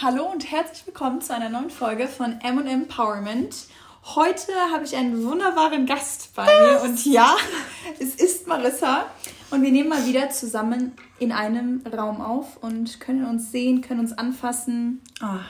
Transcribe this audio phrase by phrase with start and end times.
[0.00, 3.66] Hallo und herzlich willkommen zu einer neuen Folge von M Empowerment.
[4.14, 7.34] Heute habe ich einen wunderbaren Gast bei mir und ja,
[7.98, 9.06] es ist Marissa
[9.50, 13.98] und wir nehmen mal wieder zusammen in einem Raum auf und können uns sehen, können
[13.98, 15.02] uns anfassen.
[15.20, 15.40] Oh.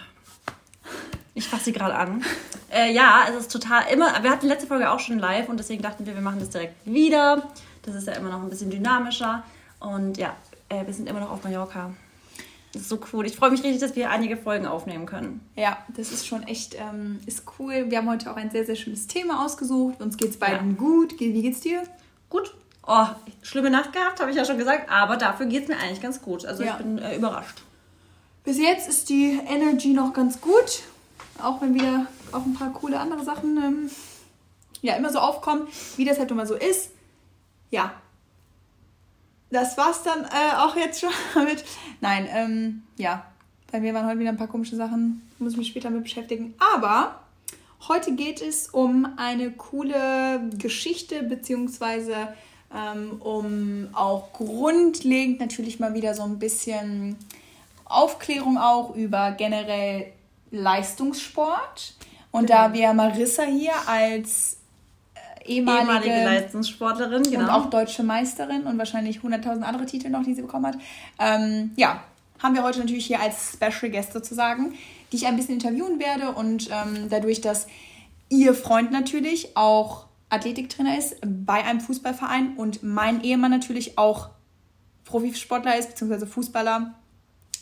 [1.35, 2.25] Ich fasse sie gerade an.
[2.71, 4.23] Äh, ja, es ist total immer.
[4.23, 6.87] Wir hatten letzte Folge auch schon live und deswegen dachten wir, wir machen das direkt
[6.87, 7.43] wieder.
[7.83, 9.43] Das ist ja immer noch ein bisschen dynamischer.
[9.79, 10.35] Und ja,
[10.71, 11.91] äh, wir sind immer noch auf Mallorca.
[12.73, 13.27] Das ist so cool.
[13.27, 15.41] Ich freue mich richtig, dass wir einige Folgen aufnehmen können.
[15.57, 17.87] Ja, das ist schon echt ähm, ist cool.
[17.89, 20.01] Wir haben heute auch ein sehr, sehr schönes Thema ausgesucht.
[20.01, 20.77] Uns geht es beiden ja.
[20.77, 21.19] gut.
[21.19, 21.83] Wie geht's dir?
[22.29, 22.55] Gut.
[22.87, 23.07] Oh,
[23.43, 24.91] schlimme Nacht gehabt, habe ich ja schon gesagt.
[24.91, 26.45] Aber dafür geht es mir eigentlich ganz gut.
[26.45, 26.73] Also ja.
[26.73, 27.63] ich bin äh, überrascht.
[28.45, 30.83] Bis jetzt ist die Energy noch ganz gut.
[31.43, 33.91] Auch wenn wieder auch ein paar coole andere Sachen ähm,
[34.83, 36.91] ja immer so aufkommen, wie das halt immer so ist.
[37.71, 37.93] Ja,
[39.51, 41.11] das war's dann äh, auch jetzt schon
[41.45, 41.65] mit.
[42.01, 43.25] Nein, ähm, ja.
[43.71, 45.29] Bei mir waren heute wieder ein paar komische Sachen.
[45.39, 46.55] Muss ich mich später mit beschäftigen.
[46.75, 47.21] Aber
[47.87, 52.29] heute geht es um eine coole Geschichte, beziehungsweise
[52.75, 57.17] ähm, um auch grundlegend natürlich mal wieder so ein bisschen
[57.85, 60.13] Aufklärung auch über generell
[60.51, 61.95] Leistungssport.
[62.31, 62.69] Und genau.
[62.69, 64.59] da wir Marissa hier als
[65.49, 67.45] ehemalige, ehemalige Leistungssportlerin, genau.
[67.45, 70.77] Und auch deutsche Meisterin und wahrscheinlich 100.000 andere Titel noch, die sie bekommen hat.
[71.19, 72.03] Ähm, ja,
[72.43, 74.75] haben wir heute natürlich hier als Special Guest sozusagen,
[75.11, 77.67] die ich ein bisschen interviewen werde und ähm, dadurch, dass
[78.29, 84.29] ihr Freund natürlich auch Athletiktrainer ist bei einem Fußballverein und mein Ehemann natürlich auch
[85.05, 86.95] Profisportler ist, beziehungsweise Fußballer,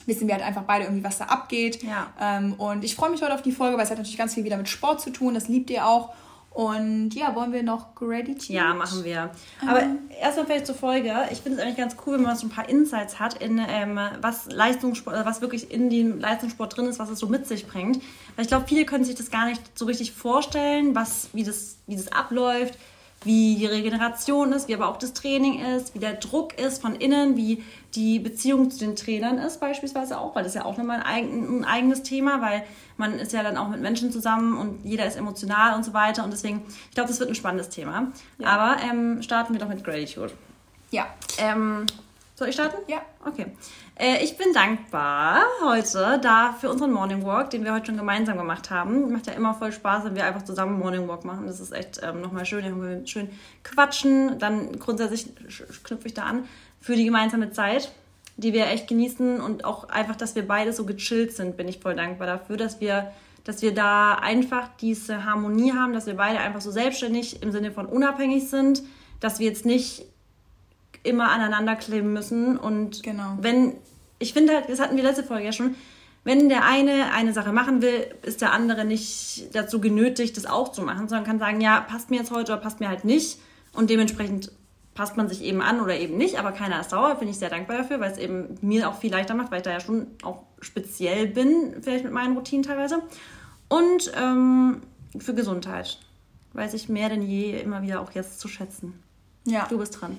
[0.06, 1.82] wissen wir halt einfach beide irgendwie, was da abgeht.
[1.82, 2.12] Ja.
[2.20, 4.44] Ähm, und ich freue mich heute auf die Folge, weil es hat natürlich ganz viel
[4.44, 6.12] wieder mit Sport zu tun, das liebt ihr auch.
[6.56, 8.54] Und ja, wollen wir noch Gratitude?
[8.54, 9.30] Ja, machen wir.
[9.68, 9.98] Aber ähm.
[10.18, 11.12] erstmal vielleicht zur Folge.
[11.30, 14.00] Ich finde es eigentlich ganz cool, wenn man so ein paar Insights hat, in ähm,
[14.22, 17.96] was Leistungssport, was wirklich in dem Leistungssport drin ist, was es so mit sich bringt.
[18.36, 21.76] Weil ich glaube, viele können sich das gar nicht so richtig vorstellen, was, wie, das,
[21.86, 22.78] wie das abläuft,
[23.26, 26.94] wie die Regeneration ist, wie aber auch das Training ist, wie der Druck ist von
[26.94, 27.62] innen, wie
[27.94, 31.60] die Beziehung zu den Trainern ist beispielsweise auch, weil das ist ja auch nochmal ein,
[31.60, 32.62] ein eigenes Thema, weil
[32.96, 36.24] man ist ja dann auch mit Menschen zusammen und jeder ist emotional und so weiter
[36.24, 38.12] und deswegen, ich glaube, das wird ein spannendes Thema.
[38.38, 38.48] Ja.
[38.48, 40.32] Aber ähm, starten wir doch mit Gratitude.
[40.90, 41.06] Ja.
[41.38, 41.86] Ähm,
[42.36, 42.76] soll ich starten?
[42.86, 42.98] Ja.
[43.24, 43.46] Okay.
[43.98, 48.36] Äh, ich bin dankbar heute da für unseren Morning Walk, den wir heute schon gemeinsam
[48.36, 49.10] gemacht haben.
[49.10, 51.46] Macht ja immer voll Spaß, wenn wir einfach zusammen Morning Walk machen.
[51.46, 52.62] Das ist echt ähm, nochmal schön.
[52.62, 53.30] Da haben wir schön
[53.64, 54.38] quatschen.
[54.38, 55.28] Dann grundsätzlich
[55.82, 56.44] knüpfe ich da an
[56.78, 57.90] für die gemeinsame Zeit,
[58.36, 61.80] die wir echt genießen und auch einfach, dass wir beide so gechillt sind, bin ich
[61.80, 63.12] voll dankbar dafür, dass wir
[63.44, 67.70] dass wir da einfach diese Harmonie haben, dass wir beide einfach so selbstständig im Sinne
[67.70, 68.82] von unabhängig sind,
[69.20, 70.04] dass wir jetzt nicht
[71.06, 72.58] immer aneinander kleben müssen.
[72.58, 73.38] Und genau.
[73.40, 73.74] wenn,
[74.18, 75.74] ich finde halt, das hatten wir letzte Folge ja schon,
[76.24, 80.72] wenn der eine eine Sache machen will, ist der andere nicht dazu genötigt, das auch
[80.72, 83.38] zu machen, sondern kann sagen, ja, passt mir jetzt heute oder passt mir halt nicht.
[83.72, 84.50] Und dementsprechend
[84.96, 87.50] passt man sich eben an oder eben nicht, aber keiner ist sauer, bin ich sehr
[87.50, 90.08] dankbar dafür, weil es eben mir auch viel leichter macht, weil ich da ja schon
[90.22, 93.02] auch speziell bin, vielleicht mit meinen Routinen teilweise.
[93.68, 94.80] Und ähm,
[95.18, 95.98] für Gesundheit
[96.54, 99.00] weiß ich mehr denn je immer wieder auch jetzt zu schätzen.
[99.44, 99.66] Ja.
[99.68, 100.18] Du bist dran.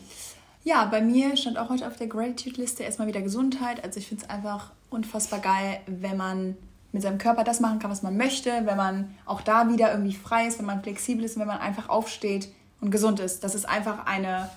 [0.68, 3.82] Ja, bei mir stand auch heute auf der Gratitude-Liste erstmal wieder Gesundheit.
[3.86, 6.58] Also ich finde es einfach unfassbar geil, wenn man
[6.92, 10.14] mit seinem Körper das machen kann, was man möchte, wenn man auch da wieder irgendwie
[10.14, 12.50] frei ist, wenn man flexibel ist und wenn man einfach aufsteht
[12.82, 13.46] und gesund ist.
[13.46, 14.50] Das ist einfach eine,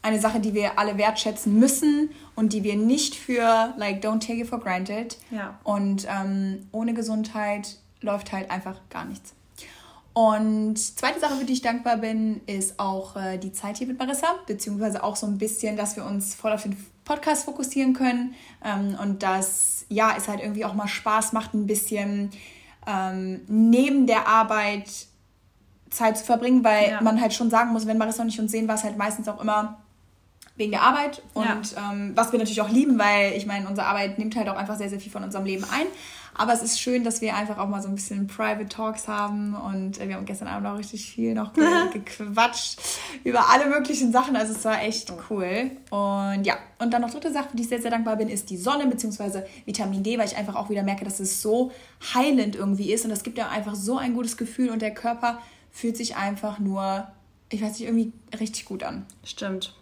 [0.00, 4.40] eine Sache, die wir alle wertschätzen müssen und die wir nicht für, like, don't take
[4.40, 5.18] it for granted.
[5.30, 5.58] Ja.
[5.64, 9.34] Und ähm, ohne Gesundheit läuft halt einfach gar nichts.
[10.14, 13.98] Und zweite Sache, für die ich dankbar bin, ist auch äh, die Zeit hier mit
[13.98, 18.34] Marissa, beziehungsweise auch so ein bisschen, dass wir uns voll auf den Podcast fokussieren können
[18.62, 22.30] ähm, und dass, ja, es halt irgendwie auch mal Spaß macht, ein bisschen
[22.86, 24.90] ähm, neben der Arbeit
[25.88, 27.00] Zeit zu verbringen, weil ja.
[27.00, 29.28] man halt schon sagen muss, wenn Marissa und ich uns sehen, war es halt meistens
[29.28, 29.78] auch immer
[30.56, 31.92] wegen der Arbeit und ja.
[31.92, 34.76] ähm, was wir natürlich auch lieben, weil ich meine, unsere Arbeit nimmt halt auch einfach
[34.76, 35.86] sehr, sehr viel von unserem Leben ein.
[36.34, 39.54] Aber es ist schön, dass wir einfach auch mal so ein bisschen Private Talks haben
[39.54, 42.80] und äh, wir haben gestern Abend auch richtig viel noch ge gequatscht
[43.22, 44.34] über alle möglichen Sachen.
[44.34, 45.70] Also es war echt cool.
[45.90, 48.48] Und ja, und dann noch dritte Sache, für die ich sehr, sehr dankbar bin, ist
[48.48, 49.42] die Sonne bzw.
[49.66, 51.70] Vitamin D, weil ich einfach auch wieder merke, dass es so
[52.14, 55.38] heilend irgendwie ist und das gibt ja einfach so ein gutes Gefühl und der Körper
[55.70, 57.08] fühlt sich einfach nur,
[57.50, 59.04] ich weiß nicht, irgendwie richtig gut an.
[59.24, 59.74] Stimmt.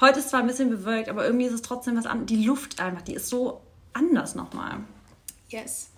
[0.00, 2.26] Heute ist zwar ein bisschen bewölkt, aber irgendwie ist es trotzdem was anderes.
[2.26, 3.60] Die Luft einfach, die ist so
[3.92, 4.80] anders nochmal.
[5.52, 5.90] Yes.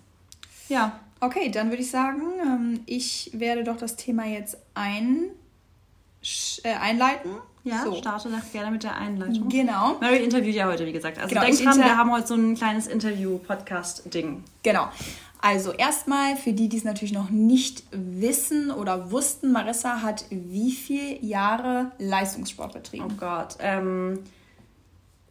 [0.67, 5.31] Ja, okay, dann würde ich sagen, ähm, ich werde doch das Thema jetzt einsteigen
[6.63, 7.31] äh, einleiten.
[7.63, 7.95] Ja, so.
[7.95, 9.49] starte doch gerne mit der Einleitung.
[9.49, 9.97] Genau.
[9.99, 11.17] Mary interviewt ja heute, wie gesagt.
[11.17, 14.43] Also Genau, denkt ich dran, wir haben heute so ein kleines Interview-Podcast-Ding.
[14.61, 14.87] Genau.
[15.41, 20.71] Also erstmal, für die, die es natürlich noch nicht wissen oder wussten, Marissa hat wie
[20.71, 23.05] viele Jahre Leistungssport betrieben?
[23.07, 23.57] Oh Gott.
[23.59, 24.19] Ähm,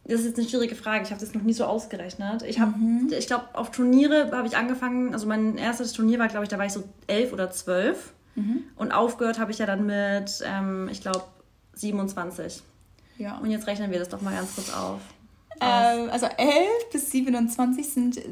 [0.07, 1.03] das ist jetzt eine schwierige Frage.
[1.03, 2.43] Ich habe das noch nie so ausgerechnet.
[2.43, 2.73] Ich habe,
[3.17, 5.13] ich glaube, auf Turniere habe ich angefangen.
[5.13, 8.13] Also mein erstes Turnier war, glaube ich, da war ich so elf oder zwölf.
[8.75, 11.23] Und aufgehört habe ich ja dann mit, ähm, ich glaube,
[11.73, 12.61] 27.
[13.17, 13.37] Ja.
[13.37, 14.99] Und jetzt rechnen wir das doch mal ganz kurz auf.
[15.61, 18.23] Ähm, also 11 bis 27 sind äh,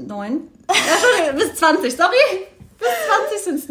[0.00, 0.48] Neun.
[0.68, 2.46] Ja, Entschuldigung, bis 20, sorry.
[2.78, 2.88] Bis
[3.28, 3.68] 20 sind es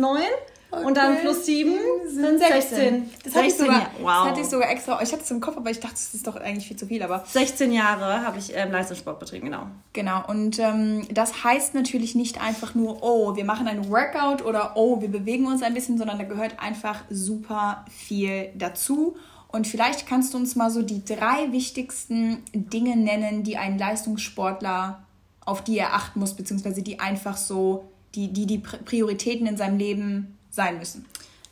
[0.72, 0.86] neun.
[0.86, 1.22] Und dann Okay.
[1.22, 1.76] plus sieben
[2.08, 3.10] sind 16.
[3.24, 4.12] Das hatte, ich 16 sogar, Ja- das wow.
[4.30, 5.02] hatte ich sogar extra.
[5.02, 7.02] Ich hatte es im Kopf, aber ich dachte, das ist doch eigentlich viel zu viel.
[7.04, 9.68] Aber 16 Jahre habe ich ähm, Leistungssport betrieben, genau.
[9.94, 10.24] genau.
[10.28, 15.02] Und ähm, das heißt natürlich nicht einfach nur, oh, wir machen einen Workout oder oh,
[15.02, 19.16] wir bewegen uns ein bisschen, sondern da gehört einfach super viel dazu.
[19.52, 25.04] Und vielleicht kannst du uns mal so die drei wichtigsten Dinge nennen, die ein Leistungssportler
[25.46, 29.58] auf die er achten muss, beziehungsweise die einfach so, die die, die Pri- Prioritäten in
[29.58, 31.06] seinem Leben sein müssen.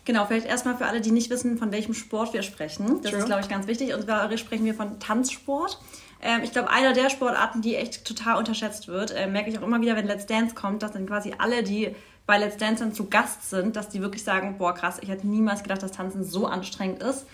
[0.03, 3.01] Genau, vielleicht erstmal für alle, die nicht wissen, von welchem Sport wir sprechen.
[3.01, 3.19] Das True.
[3.19, 3.93] ist, glaube ich, ganz wichtig.
[3.93, 5.79] Und zwar sprechen wir von Tanzsport.
[6.21, 9.63] Ähm, ich glaube, einer der Sportarten, die echt total unterschätzt wird, äh, merke ich auch
[9.63, 11.95] immer wieder, wenn Let's Dance kommt, dass dann quasi alle, die
[12.25, 15.25] bei Let's Dance dann zu Gast sind, dass die wirklich sagen, boah krass, ich hätte
[15.25, 17.25] niemals gedacht, dass Tanzen so anstrengend ist.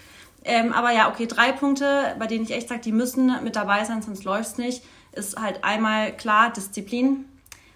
[0.44, 3.84] Ähm, aber ja, okay, drei Punkte, bei denen ich echt sage, die müssen mit dabei
[3.86, 4.84] sein, sonst läuft's nicht,
[5.14, 7.26] ist halt einmal klar Disziplin.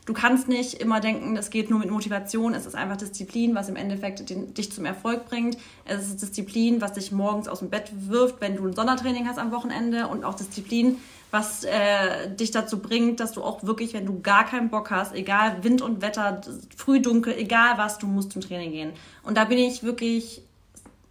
[0.07, 2.53] Du kannst nicht immer denken, das geht nur mit Motivation.
[2.53, 5.57] Es ist einfach Disziplin, was im Endeffekt den, dich zum Erfolg bringt.
[5.83, 9.37] Es ist Disziplin, was dich morgens aus dem Bett wirft, wenn du ein Sondertraining hast
[9.37, 10.07] am Wochenende.
[10.07, 10.97] Und auch Disziplin,
[11.29, 15.13] was äh, dich dazu bringt, dass du auch wirklich, wenn du gar keinen Bock hast,
[15.13, 16.39] egal Wind und Wetter,
[16.73, 18.93] früh dunkel, egal was, du musst zum Training gehen.
[19.23, 20.41] Und da bin ich wirklich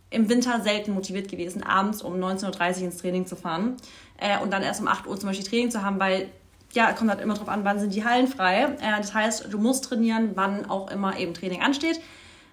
[0.09, 3.77] im Winter selten motiviert gewesen, abends um 19.30 Uhr ins Training zu fahren
[4.17, 6.31] äh, und dann erst um 8 Uhr zum Beispiel Training zu haben, weil
[6.73, 8.77] ja, kommt halt immer drauf an, wann sind die Hallen frei.
[8.81, 12.01] Äh, das heißt, du musst trainieren, wann auch immer eben Training ansteht.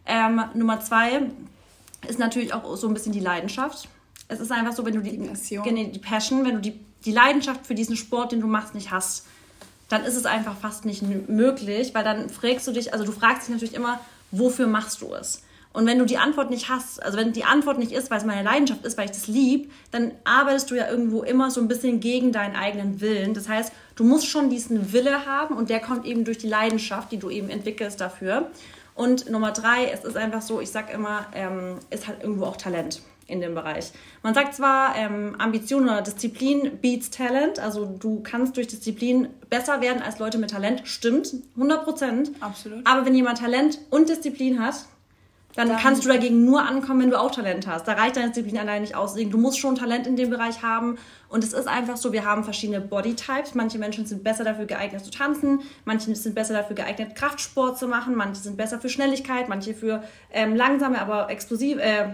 [0.05, 1.23] Ähm, Nummer zwei
[2.07, 3.87] ist natürlich auch so ein bisschen die Leidenschaft.
[4.27, 5.63] Es ist einfach so, wenn du die, Die Passion.
[5.63, 8.91] Genau, die Passion, wenn du die, die Leidenschaft für diesen Sport, den du machst, nicht
[8.91, 9.25] hast,
[9.89, 13.47] dann ist es einfach fast nicht möglich, weil dann fragst du dich, also du fragst
[13.47, 13.99] dich natürlich immer,
[14.31, 15.43] wofür machst du es?
[15.73, 18.25] Und wenn du die Antwort nicht hast, also wenn die Antwort nicht ist, weil es
[18.25, 21.67] meine Leidenschaft ist, weil ich das lieb, dann arbeitest du ja irgendwo immer so ein
[21.67, 23.33] bisschen gegen deinen eigenen Willen.
[23.33, 27.11] Das heißt, du musst schon diesen Wille haben und der kommt eben durch die Leidenschaft,
[27.11, 28.51] die du eben entwickelst dafür.
[28.95, 32.57] Und Nummer drei, es ist einfach so, ich sag immer, ähm, ist halt irgendwo auch
[32.57, 33.91] Talent in dem Bereich.
[34.21, 39.81] Man sagt zwar, ähm, Ambition oder Disziplin beats Talent, also du kannst durch Disziplin besser
[39.81, 42.31] werden als Leute mit Talent, stimmt, 100 Prozent.
[42.41, 42.85] Absolut.
[42.85, 44.85] Aber wenn jemand Talent und Disziplin hat,
[45.55, 47.87] dann, Dann- kannst du dagegen nur ankommen, wenn du auch Talent hast.
[47.87, 49.13] Da reicht deine Disziplin allein nicht aus.
[49.13, 50.97] Deswegen, Du musst schon Talent in dem Bereich haben.
[51.29, 53.53] Und es ist einfach so, wir haben verschiedene Bodytypes.
[53.53, 57.87] Manche Menschen sind besser dafür geeignet zu tanzen, manche sind besser dafür geeignet, Kraftsport zu
[57.87, 62.13] machen, manche sind besser für Schnelligkeit, manche für ähm, langsame, aber explosiv, äh,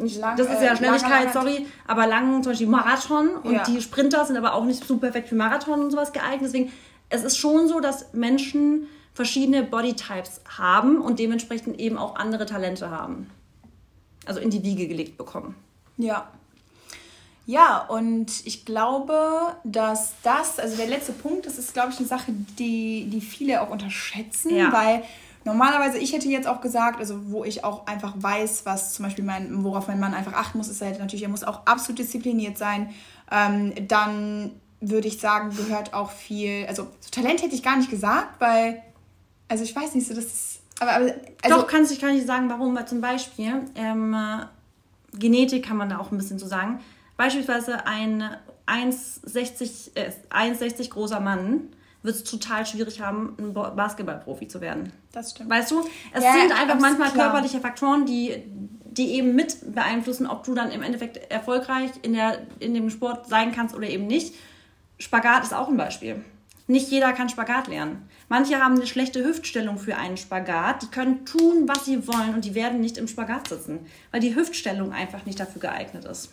[0.00, 3.52] nicht, Lang- das ist äh, ja Schnelligkeit, langer- sorry, aber lang, zum Beispiel Marathon und
[3.52, 3.62] Ja.
[3.64, 6.42] die Sprinter sind aber auch nicht super perfekt für Marathon und sowas geeignet.
[6.44, 6.72] Deswegen,
[7.10, 12.90] es ist schon so, dass Menschen verschiedene Bodytypes haben und dementsprechend eben auch andere Talente
[12.90, 13.30] haben.
[14.26, 15.54] Also in die Wiege gelegt bekommen.
[15.96, 16.28] Ja.
[17.46, 22.06] Ja, und ich glaube, dass das, also der letzte Punkt, das ist, glaube ich, eine
[22.06, 24.70] Sache, die, die viele auch unterschätzen, Ja.
[24.70, 25.02] weil
[25.44, 29.24] normalerweise, ich hätte jetzt auch gesagt, also wo ich auch einfach weiß, was zum Beispiel
[29.24, 32.58] mein, worauf mein Mann einfach achten muss, ist halt natürlich, er muss auch absolut diszipliniert
[32.58, 32.90] sein.
[33.30, 34.50] Ähm, dann
[34.82, 38.82] würde ich sagen, gehört auch viel, also so Talent hätte ich gar nicht gesagt, weil,
[39.48, 42.26] also ich weiß nicht, so das ist, aber, aber also, Doch, kannst, ich kann nicht
[42.26, 44.46] sagen, warum, weil zum Beispiel ähm, äh,
[45.18, 46.80] Genetik kann man da auch ein bisschen so sagen.
[47.16, 48.22] Beispielsweise ein
[48.66, 51.68] 1,60 äh, 1,60 großer Mann
[52.02, 54.92] wird es total schwierig haben, ein Basketballprofi zu werden.
[55.12, 55.50] das stimmt.
[55.50, 55.80] Weißt du,
[56.12, 57.30] es Ja, sind einfach manchmal klar.
[57.30, 58.42] körperliche Faktoren, die,
[58.84, 63.28] die eben mit beeinflussen, ob du dann im Endeffekt erfolgreich in, der, in dem Sport
[63.28, 64.34] sein kannst oder eben nicht.
[64.98, 66.24] Spagat ist auch ein Beispiel.
[66.68, 68.08] Nicht jeder kann Spagat lernen.
[68.28, 70.82] Manche haben eine schlechte Hüftstellung für einen Spagat.
[70.82, 74.34] Die können tun, was sie wollen und die werden nicht im Spagat sitzen, weil die
[74.34, 76.30] Hüftstellung einfach nicht dafür geeignet ist.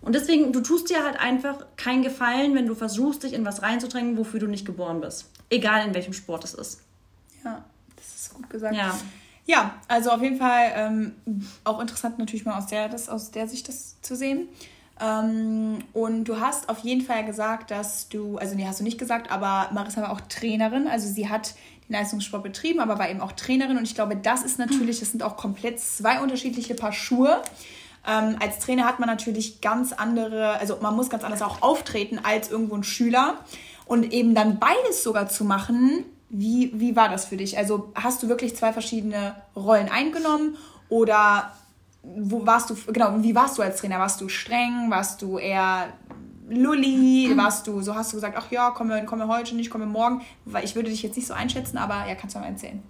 [0.00, 3.62] Und deswegen, du tust dir halt einfach keinen Gefallen, wenn du versuchst, dich in was
[3.62, 5.30] reinzudrängen, wofür du nicht geboren bist.
[5.48, 6.80] Egal in welchem Sport es ist.
[7.44, 7.64] Ja,
[7.94, 8.74] das ist gut gesagt.
[8.74, 8.98] Ja.
[9.44, 11.14] Ja, also auf jeden Fall ähm,
[11.64, 14.48] auch interessant natürlich mal aus der, das, aus der Sicht das zu sehen.
[15.02, 18.98] Ähm, und du hast auf jeden Fall gesagt, dass du, also nee, hast du nicht
[18.98, 20.86] gesagt, aber Marissa war auch Trainerin.
[20.86, 21.54] Also sie hat
[21.88, 23.76] den Leistungssport betrieben, aber war eben auch Trainerin.
[23.76, 27.42] Und ich glaube, das ist natürlich, das sind auch komplett zwei unterschiedliche Paar Schuhe.
[28.06, 32.20] Ähm, als Trainer hat man natürlich ganz andere, also man muss ganz anders auch auftreten
[32.22, 33.38] als irgendwo ein Schüler.
[33.86, 37.58] Und eben dann beides sogar zu machen, wie, wie war das für dich?
[37.58, 40.56] Also hast du wirklich zwei verschiedene Rollen eingenommen
[40.88, 41.52] oder
[42.02, 43.98] wo warst du, genau, wie warst du als Trainer?
[43.98, 44.90] Warst du streng?
[44.90, 45.88] Warst du eher
[46.48, 47.32] Lulli?
[47.36, 50.22] Warst du, so hast du gesagt, ach ja, komme, komme heute nicht, komme morgen?
[50.44, 52.82] Weil ich würde dich jetzt nicht so einschätzen, aber ja, kannst du mal erzählen.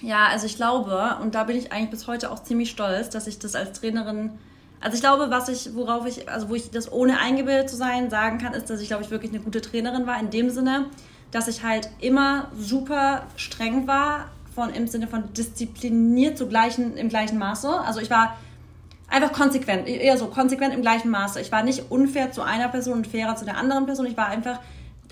[0.00, 3.26] Ja, also ich glaube, und da bin ich eigentlich bis heute auch ziemlich stolz, dass
[3.26, 4.32] ich das als Trainerin
[4.84, 8.10] also ich glaube, was ich, worauf ich, also wo ich das ohne eingebildet zu sein
[8.10, 10.90] sagen kann, ist, dass ich, glaube ich, wirklich eine gute Trainerin war, in dem Sinne,
[11.30, 17.08] dass ich halt immer super streng war, von, im Sinne von diszipliniert zu gleichen, im
[17.08, 17.80] gleichen Maße.
[17.80, 18.36] Also ich war
[19.14, 21.40] einfach konsequent, eher so konsequent im gleichen Maße.
[21.40, 24.06] Ich war nicht unfair zu einer Person und fairer zu der anderen Person.
[24.06, 24.60] Ich war einfach,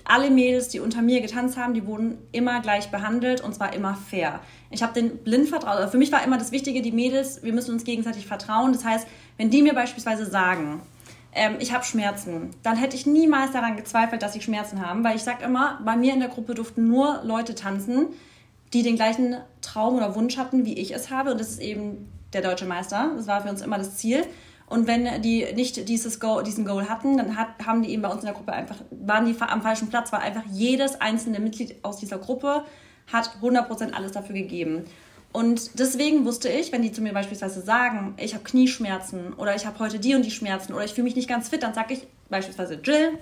[0.05, 3.95] alle Mädels, die unter mir getanzt haben, die wurden immer gleich behandelt und zwar immer
[3.95, 4.41] fair.
[4.69, 5.77] Ich habe den blind vertraut.
[5.77, 8.73] Also für mich war immer das Wichtige, die Mädels, wir müssen uns gegenseitig vertrauen.
[8.73, 9.07] Das heißt,
[9.37, 10.81] wenn die mir beispielsweise sagen,
[11.33, 15.15] ähm, ich habe Schmerzen, dann hätte ich niemals daran gezweifelt, dass sie Schmerzen haben, weil
[15.15, 18.07] ich sage immer, bei mir in der Gruppe durften nur Leute tanzen,
[18.73, 21.31] die den gleichen Traum oder Wunsch hatten, wie ich es habe.
[21.31, 23.11] Und das ist eben der deutsche Meister.
[23.15, 24.25] Das war für uns immer das Ziel.
[24.67, 28.09] Und wenn die nicht dieses Goal, diesen Goal hatten, dann hat, haben die eben bei
[28.09, 31.75] uns in der Gruppe einfach, waren die am falschen Platz, weil einfach jedes einzelne Mitglied
[31.83, 32.63] aus dieser Gruppe
[33.11, 34.85] hat 100% alles dafür gegeben.
[35.33, 39.65] Und deswegen wusste ich, wenn die zu mir beispielsweise sagen, ich habe Knieschmerzen oder ich
[39.65, 41.95] habe heute die und die Schmerzen oder ich fühle mich nicht ganz fit, dann sage
[41.95, 43.17] ich beispielsweise Jill,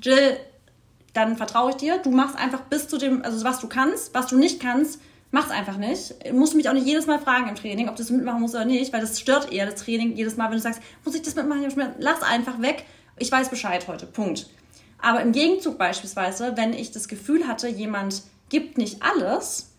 [0.00, 0.36] Jill,
[1.14, 1.98] dann vertraue ich dir.
[1.98, 5.00] Du machst einfach bis zu dem, also was du kannst, was du nicht kannst,
[5.30, 6.14] Mach's einfach nicht.
[6.32, 8.64] Musst mich auch nicht jedes Mal fragen im Training, ob du das mitmachen musst oder
[8.64, 11.34] nicht, weil das stört eher das Training jedes Mal, wenn du sagst, muss ich das
[11.34, 11.66] mitmachen?
[11.98, 12.84] Lass einfach weg.
[13.18, 14.06] Ich weiß Bescheid heute.
[14.06, 14.46] Punkt.
[15.00, 19.70] Aber im Gegenzug beispielsweise, wenn ich das Gefühl hatte, jemand gibt nicht alles,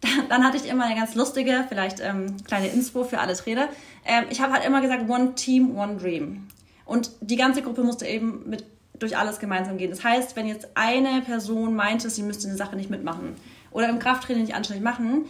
[0.00, 3.68] dann, dann hatte ich immer eine ganz lustige, vielleicht ähm, kleine Inspo für alle Trainer.
[4.04, 6.48] Ähm, ich habe halt immer gesagt, one team, one dream.
[6.84, 8.64] Und die ganze Gruppe musste eben mit
[8.98, 9.90] durch alles gemeinsam gehen.
[9.90, 13.34] Das heißt, wenn jetzt eine Person meinte, sie müsste eine Sache nicht mitmachen,
[13.72, 15.26] oder im Krafttraining nicht anständig machen,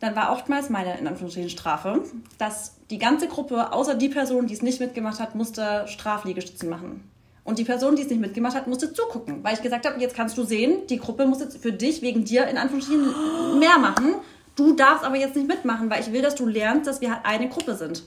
[0.00, 2.02] dann war oftmals meine, in Anführungsstrichen, Strafe,
[2.38, 7.08] dass die ganze Gruppe, außer die Person, die es nicht mitgemacht hat, musste Strafliegestützen machen.
[7.44, 10.14] Und die Person, die es nicht mitgemacht hat, musste zugucken, weil ich gesagt habe, jetzt
[10.14, 14.14] kannst du sehen, die Gruppe muss jetzt für dich, wegen dir, in Anführungsstrichen, mehr machen.
[14.54, 17.24] Du darfst aber jetzt nicht mitmachen, weil ich will, dass du lernst, dass wir halt
[17.24, 18.02] eine Gruppe sind.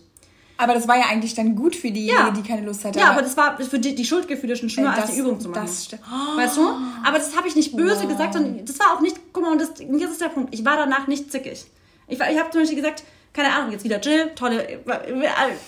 [0.57, 2.31] Aber das war ja eigentlich dann gut für diejenige, ja.
[2.31, 3.00] die keine Lust hatte.
[3.00, 5.50] Ja, aber das war für die, die Schuldgefühle schon schlimmer, äh, als die Übung zu
[5.50, 5.65] machen.
[5.65, 6.03] Das stimmt.
[6.35, 6.62] Weißt du?
[7.03, 8.07] Aber das habe ich nicht böse wow.
[8.07, 10.63] gesagt und das war auch nicht, guck mal, und das, jetzt ist der Punkt, ich
[10.63, 11.65] war danach nicht zickig.
[12.07, 14.79] Ich, ich habe zum Beispiel gesagt, keine Ahnung, jetzt wieder Jill, tolle,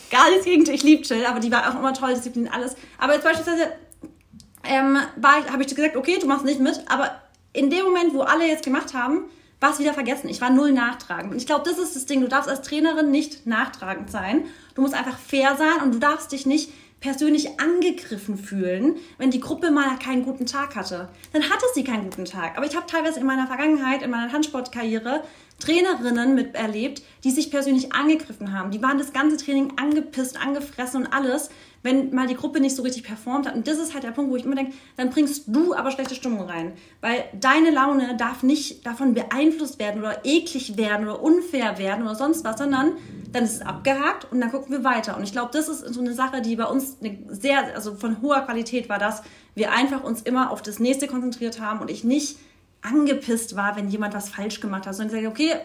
[0.09, 2.75] gar nichts gegen ich liebe Jill, aber die war auch immer toll, Disziplin, alles.
[2.97, 3.73] Aber jetzt beispielsweise
[4.63, 8.47] ähm, habe ich gesagt, okay, du machst nicht mit, aber in dem Moment, wo alle
[8.47, 9.25] jetzt gemacht haben,
[9.59, 10.29] war es wieder vergessen.
[10.29, 11.31] Ich war null nachtragend.
[11.31, 12.21] Und ich glaube, das ist das Ding.
[12.21, 14.45] Du darfst als Trainerin nicht nachtragend sein.
[14.75, 19.39] Du musst einfach fair sein und du darfst dich nicht persönlich angegriffen fühlen, wenn die
[19.39, 21.09] Gruppe mal keinen guten Tag hatte.
[21.31, 22.57] Dann hatte sie keinen guten Tag.
[22.57, 25.23] Aber ich habe teilweise in meiner Vergangenheit, in meiner Handsportkarriere,
[25.59, 28.71] Trainerinnen miterlebt, die sich persönlich angegriffen haben.
[28.71, 31.49] Die waren das ganze Training angepisst, angefressen und alles,
[31.87, 33.55] wenn mal die Gruppe nicht so richtig performt hat.
[33.55, 36.15] Und das ist halt der Punkt, wo ich immer denke, dann bringst du aber schlechte
[36.15, 36.73] Stimmung rein.
[36.99, 42.15] Weil deine Laune darf nicht davon beeinflusst werden oder eklig werden oder unfair werden oder
[42.15, 42.91] sonst was, sondern
[43.31, 45.15] dann ist es abgehakt und dann gucken wir weiter.
[45.15, 48.21] Und ich glaube, das ist so eine Sache, die bei uns eine sehr, also von
[48.21, 49.23] hoher Qualität war, dass
[49.55, 52.37] wir einfach uns immer auf das nächste konzentriert haben und ich nicht
[52.81, 55.55] angepisst war, wenn jemand was falsch gemacht hat, sondern ich sage, okay,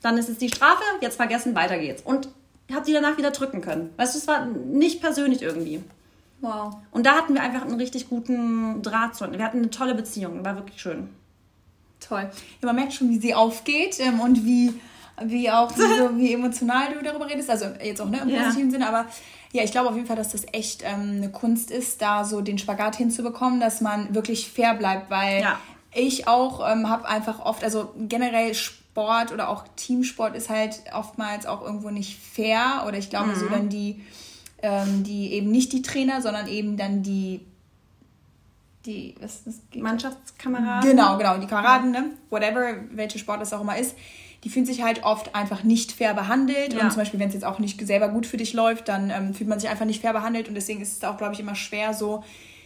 [0.00, 2.02] dann ist es die Strafe, jetzt vergessen, weiter geht's.
[2.02, 2.28] Und
[2.74, 3.92] habe sie danach wieder drücken können.
[3.96, 5.82] Weißt du, es war nicht persönlich irgendwie.
[6.40, 6.74] Wow.
[6.90, 9.30] Und da hatten wir einfach einen richtig guten Draht zu.
[9.30, 11.10] Wir hatten eine tolle Beziehung, war wirklich schön.
[12.00, 12.30] Toll.
[12.62, 14.72] Ja, man merkt schon, wie sie aufgeht ähm, und wie,
[15.22, 17.50] wie auch wie, so, wie emotional du darüber redest.
[17.50, 18.70] Also jetzt auch ne, im positiven ja.
[18.70, 19.06] Sinne, aber
[19.52, 22.40] ja, ich glaube auf jeden Fall, dass das echt ähm, eine Kunst ist, da so
[22.40, 25.58] den Spagat hinzubekommen, dass man wirklich fair bleibt, weil ja.
[25.92, 31.46] ich auch ähm, habe einfach oft, also generell Sport oder auch Teamsport ist halt oftmals
[31.46, 33.34] auch irgendwo nicht fair oder ich glaube mhm.
[33.34, 34.02] so dann die,
[34.62, 37.40] ähm, die eben nicht die Trainer, sondern eben dann die
[38.86, 40.90] die was das Mannschaftskameraden.
[40.90, 42.10] Genau, genau, die Kameraden, ne?
[42.30, 43.94] whatever, welche Sport es auch immer ist,
[44.42, 46.72] die fühlen sich halt oft einfach nicht fair behandelt.
[46.72, 46.80] Ja.
[46.80, 49.34] Und zum Beispiel, wenn es jetzt auch nicht selber gut für dich läuft, dann ähm,
[49.34, 50.48] fühlt man sich einfach nicht fair behandelt.
[50.48, 52.24] Und deswegen ist es auch, glaube ich, immer schwer, so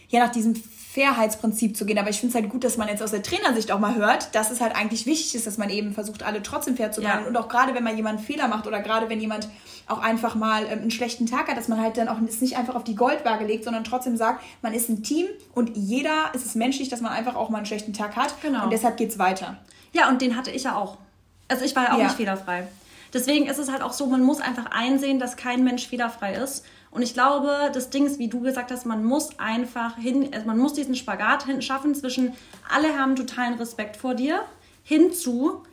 [0.09, 0.55] ja, nach diesem
[0.95, 1.97] Fairheitsprinzip zu gehen.
[1.97, 4.33] Aber ich finde es halt gut, dass man jetzt aus der Trainersicht auch mal hört,
[4.33, 7.33] dass es halt eigentlich wichtig ist, dass man eben versucht, alle trotzdem fair zu behandeln.
[7.33, 7.39] Ja.
[7.39, 9.49] Und auch gerade, wenn man jemanden Fehler macht oder gerade wenn jemand
[9.87, 12.57] auch einfach mal ähm, einen schlechten Tag hat, dass man halt dann auch es nicht
[12.57, 16.45] einfach auf die Goldwaage legt, sondern trotzdem sagt, man ist ein Team und jeder ist
[16.45, 18.41] es menschlich, dass man einfach auch mal einen schlechten Tag hat.
[18.41, 18.63] Genau.
[18.63, 19.57] Und deshalb geht es weiter.
[19.91, 20.97] Ja, und den hatte ich ja auch.
[21.49, 22.05] Also ich war ja auch ja.
[22.05, 22.67] nicht fehlerfrei.
[23.13, 26.65] Deswegen ist es halt auch so, man muss einfach einsehen, dass kein Mensch fehlerfrei ist.
[26.95, 30.47] Und ich glaube, das Ding ist, wie du gesagt hast, man muss einfach hin, also
[30.47, 32.33] man muss diesen Spagat hin schaffen zwischen
[32.69, 34.43] alle haben totalen Respekt vor dir,
[34.81, 35.63] hinzu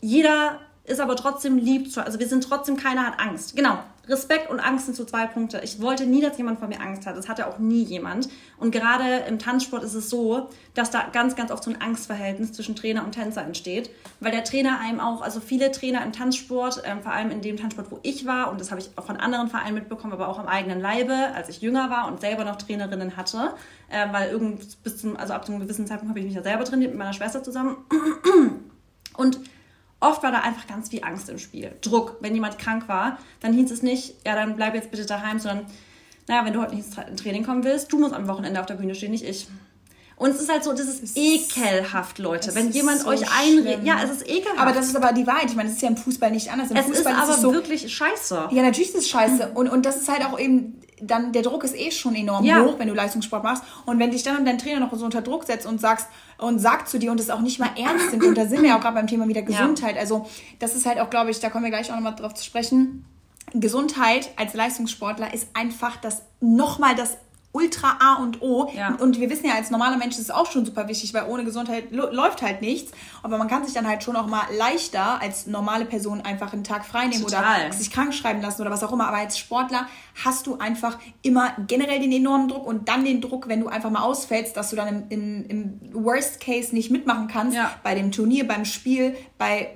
[0.00, 3.56] jeder ist aber trotzdem lieb zu, also wir sind trotzdem, keiner hat Angst.
[3.56, 5.60] Genau, Respekt und Angst sind so zwei Punkte.
[5.64, 7.16] Ich wollte nie, dass jemand vor mir Angst hat.
[7.16, 8.28] Das hatte auch nie jemand.
[8.58, 12.52] Und gerade im Tanzsport ist es so, dass da ganz, ganz oft so ein Angstverhältnis
[12.52, 13.90] zwischen Trainer und Tänzer entsteht.
[14.20, 17.56] Weil der Trainer einem auch, also viele Trainer im Tanzsport, ähm, vor allem in dem
[17.56, 20.38] Tanzsport, wo ich war, und das habe ich auch von anderen Vereinen mitbekommen, aber auch
[20.38, 23.54] am eigenen Leibe, als ich jünger war und selber noch Trainerinnen hatte,
[23.88, 26.64] äh, weil irgend bis zum, also ab einem gewissen Zeitpunkt habe ich mich ja selber
[26.64, 27.76] trainiert mit meiner Schwester zusammen.
[29.16, 29.40] Und
[30.00, 31.74] Oft war da einfach ganz viel Angst im Spiel.
[31.80, 32.18] Druck.
[32.20, 35.66] Wenn jemand krank war, dann hieß es nicht, ja, dann bleib jetzt bitte daheim, sondern,
[36.28, 38.74] naja, wenn du heute nicht ins Training kommen willst, du musst am Wochenende auf der
[38.74, 39.48] Bühne stehen, nicht ich.
[40.18, 42.54] Und es ist halt so, das ist es ekelhaft, Leute.
[42.54, 43.84] Wenn jemand so euch einredet.
[43.84, 44.58] Ja, es ist ekelhaft.
[44.58, 45.50] Aber das ist aber die Wahrheit.
[45.50, 46.70] Ich meine, es ist ja im Fußball nicht anders.
[46.70, 48.48] Im es Fußball ist aber ist so, wirklich scheiße.
[48.50, 49.52] Ja, natürlich ist es scheiße.
[49.54, 52.64] Und, und das ist halt auch eben, dann, der Druck ist eh schon enorm ja.
[52.64, 53.62] hoch, wenn du Leistungssport machst.
[53.84, 56.06] Und wenn dich dann dein Trainer noch so unter Druck setzt und sagst,
[56.38, 58.24] und sagt zu dir und es auch nicht mal ernst nimmt.
[58.24, 59.96] Und da sind wir ja auch gerade beim Thema wieder Gesundheit.
[59.96, 60.00] Ja.
[60.00, 60.26] Also,
[60.60, 63.04] das ist halt auch, glaube ich, da kommen wir gleich auch nochmal drauf zu sprechen.
[63.52, 67.18] Gesundheit als Leistungssportler ist einfach das nochmal das
[67.56, 68.70] Ultra A und O.
[68.76, 68.96] Ja.
[68.96, 71.42] Und wir wissen ja, als normaler Mensch ist es auch schon super wichtig, weil ohne
[71.42, 72.92] Gesundheit läuft halt nichts.
[73.22, 76.64] Aber man kann sich dann halt schon auch mal leichter als normale Person einfach einen
[76.64, 77.68] Tag frei nehmen Total.
[77.68, 79.08] oder sich krank schreiben lassen oder was auch immer.
[79.08, 79.86] Aber als Sportler
[80.22, 83.90] hast du einfach immer generell den enormen Druck und dann den Druck, wenn du einfach
[83.90, 87.72] mal ausfällst, dass du dann im, im, im Worst Case nicht mitmachen kannst ja.
[87.82, 89.74] bei dem Turnier, beim Spiel, bei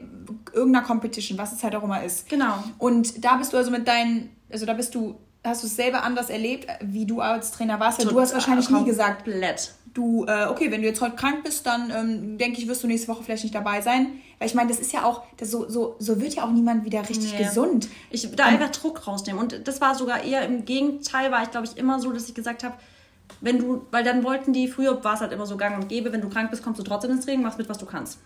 [0.53, 2.29] irgendeiner Competition, was es halt auch immer ist.
[2.29, 2.63] Genau.
[2.77, 6.02] Und da bist du also mit deinen, also da bist du hast du es selber
[6.02, 7.99] anders erlebt, wie du als Trainer warst?
[7.99, 9.73] Total, du hast wahrscheinlich nie gesagt, komplett.
[9.94, 12.87] du, äh, okay, wenn du jetzt heute krank bist, dann ähm, denke ich, wirst du
[12.87, 14.20] nächste Woche vielleicht nicht dabei sein.
[14.38, 16.85] Weil ich meine, das ist ja auch, das so, so, so wird ja auch niemand
[16.85, 17.44] wieder richtig nee.
[17.44, 17.88] gesund.
[18.11, 19.40] Ich da einfach Druck rausnehmen.
[19.40, 22.35] Und das war sogar eher im Gegenteil, war ich, glaube ich, immer so, dass ich
[22.35, 22.75] gesagt habe,
[23.40, 26.12] wenn du, weil dann wollten die, früher war es halt immer so gang und gäbe,
[26.12, 28.18] wenn du krank bist, kommst du trotzdem ins Training, machst mit, was du kannst.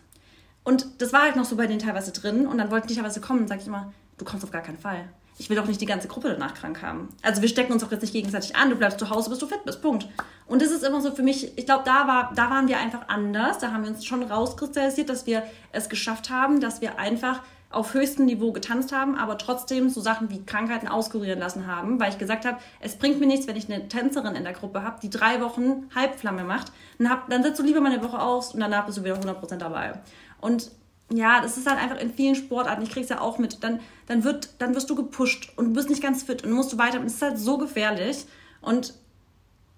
[0.65, 2.47] Und das war halt noch so bei denen teilweise drin.
[2.47, 4.79] Und dann wollten die teilweise kommen und sag ich immer, du kommst auf gar keinen
[4.79, 7.09] Fall ich will doch nicht die ganze Gruppe danach krank haben.
[7.23, 9.47] Also wir stecken uns doch jetzt nicht gegenseitig an, du bleibst zu Hause, bis du
[9.47, 10.09] fit bist, Punkt.
[10.47, 13.09] Und das ist immer so für mich, ich glaube, da, war, da waren wir einfach
[13.09, 15.43] anders, da haben wir uns schon rauskristallisiert, dass wir
[15.73, 20.31] es geschafft haben, dass wir einfach auf höchstem Niveau getanzt haben, aber trotzdem so Sachen
[20.31, 23.73] wie Krankheiten auskurieren lassen haben, weil ich gesagt habe, es bringt mir nichts, wenn ich
[23.73, 27.59] eine Tänzerin in der Gruppe habe, die drei Wochen Halbflamme macht, dann, hab, dann setzt
[27.59, 30.01] du lieber mal eine Woche aus und danach bist du wieder 100% dabei.
[30.41, 30.71] Und
[31.13, 34.25] ja, das ist halt einfach in vielen Sportarten, ich krieg's ja auch mit, dann, dann,
[34.25, 36.99] wird, dann wirst du gepusht und du bist nicht ganz fit und musst du weiter.
[36.99, 38.25] Und es ist halt so gefährlich.
[38.61, 38.95] Und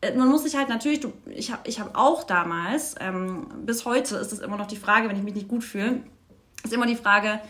[0.01, 3.85] äh, man muss sich halt natürlich, du, ich habe ich hab auch damals, ähm, bis
[3.85, 6.03] heute ist es immer noch die Frage, wenn ich mich nicht gut fühle,
[6.63, 7.41] ist immer die Frage,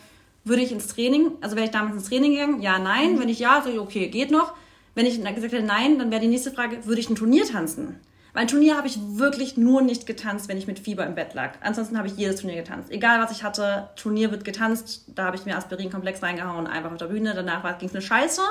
[0.45, 2.63] würde ich ins Training, also wäre ich damals ins Training gegangen?
[2.63, 3.15] Ja, nein.
[3.15, 3.21] Mhm.
[3.21, 4.55] Wenn ich ja, so okay, geht noch.
[4.95, 8.01] Wenn ich gesagt hätte nein, dann wäre die nächste Frage, würde ich ein Turnier tanzen?
[8.37, 11.55] Mein Turnier habe ich wirklich nur nicht getanzt, wenn ich mit Fieber im Bett lag.
[11.63, 12.91] Ansonsten habe ich jedes Turnier getanzt.
[12.91, 15.07] Egal was ich hatte, Turnier wird getanzt.
[15.09, 17.33] Da habe ich mir Aspirin-Komplex reingehauen, einfach auf der Bühne.
[17.35, 18.43] Danach ging es eine Scheiße.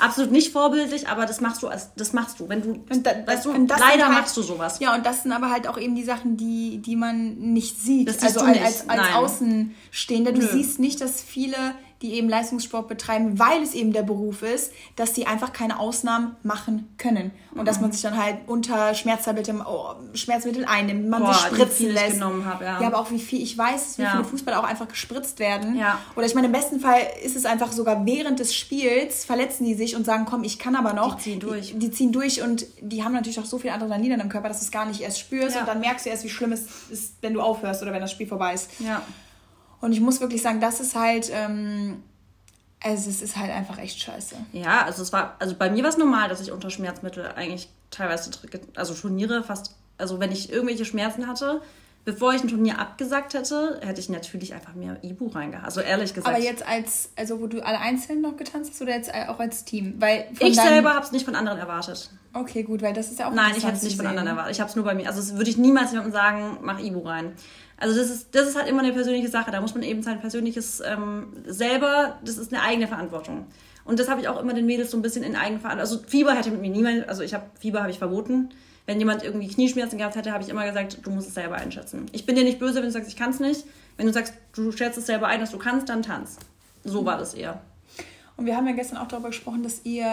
[0.00, 2.48] Absolut nicht vorbildlich, aber das machst du, als, das machst du.
[2.48, 4.80] Wenn du, da, weißt du, leider halt, machst du sowas.
[4.80, 8.08] Ja, und das sind aber halt auch eben die Sachen, die, die man nicht sieht.
[8.08, 10.32] Das also als, als, als Außenstehender.
[10.32, 10.48] Du Nö.
[10.50, 11.54] siehst nicht, dass viele
[12.02, 16.36] die eben Leistungssport betreiben, weil es eben der Beruf ist, dass die einfach keine Ausnahmen
[16.44, 17.32] machen können.
[17.52, 17.64] Und mhm.
[17.64, 22.14] dass man sich dann halt unter Schmerztabletten, oh, Schmerzmittel einnimmt, man Boah, sich spritzen lässt.
[22.14, 22.80] Genommen hab, ja.
[22.80, 24.12] ja, aber auch wie viel, ich weiß, wie ja.
[24.12, 25.76] viele Fußballer auch einfach gespritzt werden.
[25.76, 25.98] Ja.
[26.14, 29.74] Oder ich meine, im besten Fall ist es einfach sogar während des Spiels, verletzen die
[29.74, 31.16] sich und sagen, komm, ich kann aber noch.
[31.16, 31.72] Die ziehen durch.
[31.72, 34.48] Die, die ziehen durch und die haben natürlich auch so viel Adrenalin in dem Körper,
[34.48, 36.66] dass du es gar nicht erst spürst und dann merkst du erst, wie schlimm es
[36.90, 38.70] ist, wenn du aufhörst oder wenn das Spiel vorbei ist.
[38.78, 39.02] Ja.
[39.80, 42.02] Und ich muss wirklich sagen, das ist halt, ähm,
[42.82, 44.36] also es ist halt einfach echt scheiße.
[44.52, 47.68] Ja, also es war, also bei mir war es normal, dass ich unter Schmerzmittel eigentlich
[47.90, 48.30] teilweise,
[48.76, 51.60] also Turniere fast, also wenn ich irgendwelche Schmerzen hatte,
[52.04, 55.64] bevor ich ein Turnier abgesagt hätte, hätte ich natürlich einfach mehr Ibu reingehauen.
[55.64, 56.34] Also ehrlich gesagt.
[56.34, 59.64] Aber jetzt als, also wo du alle einzeln noch getanzt hast oder jetzt auch als
[59.64, 59.96] Team?
[59.98, 62.10] Weil ich selber habe es nicht von anderen erwartet.
[62.32, 64.52] Okay, gut, weil das ist ja auch Nein, ich hätte es nicht von anderen erwartet.
[64.52, 65.06] Ich habe es nur bei mir.
[65.06, 67.32] Also würde ich niemals jemandem sagen, mach Ibu rein.
[67.78, 69.50] Also das ist, das ist halt immer eine persönliche Sache.
[69.50, 73.46] Da muss man eben sein persönliches ähm, selber, das ist eine eigene Verantwortung.
[73.84, 75.80] Und das habe ich auch immer den Mädels so ein bisschen in Eigenverantwortung.
[75.80, 78.50] Also Fieber hätte mit mir niemand, also ich habe Fieber habe ich verboten.
[78.84, 82.06] Wenn jemand irgendwie Knieschmerzen gehabt hätte, habe ich immer gesagt, du musst es selber einschätzen.
[82.12, 83.64] Ich bin dir nicht böse, wenn du sagst, ich kann es nicht.
[83.96, 86.38] Wenn du sagst, du schätzt es selber ein, dass du kannst, dann tanz.
[86.84, 87.60] So war das eher.
[88.36, 90.06] Und wir haben ja gestern auch darüber gesprochen, dass ihr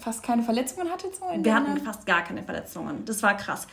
[0.00, 1.16] fast keine Verletzungen hattet.
[1.16, 3.04] So wir hatten fast gar keine Verletzungen.
[3.04, 3.66] Das war krass.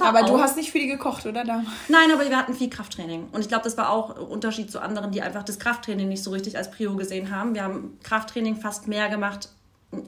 [0.00, 1.44] Aber auch, du hast nicht für die gekocht, oder?
[1.44, 1.62] Da?
[1.88, 3.28] Nein, aber wir hatten viel Krafttraining.
[3.32, 6.22] Und ich glaube, das war auch ein Unterschied zu anderen, die einfach das Krafttraining nicht
[6.22, 7.54] so richtig als Prio gesehen haben.
[7.54, 9.48] Wir haben Krafttraining fast mehr gemacht.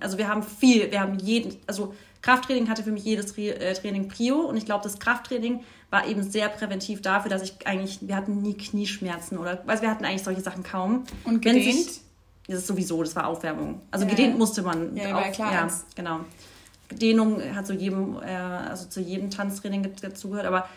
[0.01, 4.09] Also wir haben viel, wir haben jeden, also Krafttraining hatte für mich jedes äh, Training
[4.09, 4.41] Prio.
[4.41, 5.61] Und ich glaube, das Krafttraining
[5.91, 9.91] war eben sehr präventiv dafür, dass ich eigentlich, wir hatten nie Knieschmerzen oder, also wir
[9.91, 11.05] hatten eigentlich solche Sachen kaum.
[11.25, 11.65] Und gedehnt?
[11.65, 12.01] Sich,
[12.49, 13.81] das ist sowieso, das war Aufwärmung.
[13.91, 14.11] Also ja.
[14.11, 14.97] gedehnt musste man.
[14.97, 15.53] Ja, auch, klar.
[15.53, 16.21] Ja, genau.
[16.93, 20.69] Dehnung hat so jedem, äh, also zu jedem Tanztraining dazugehört, aber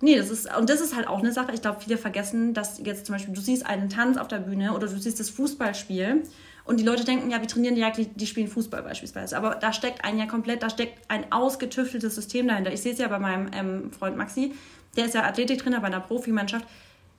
[0.00, 2.78] nee, das ist, und das ist halt auch eine Sache, ich glaube, viele vergessen, dass
[2.78, 6.22] jetzt zum Beispiel, du siehst einen Tanz auf der Bühne oder du siehst das Fußballspiel
[6.64, 9.36] und die Leute denken, ja, wir trainieren ja, die spielen Fußball beispielsweise.
[9.36, 12.72] Aber da steckt ein ja komplett, da steckt ein ausgetüfteltes System dahinter.
[12.72, 14.54] Ich sehe es ja bei meinem ähm, Freund Maxi,
[14.96, 16.66] der ist ja Athletiktrainer bei einer Profimannschaft.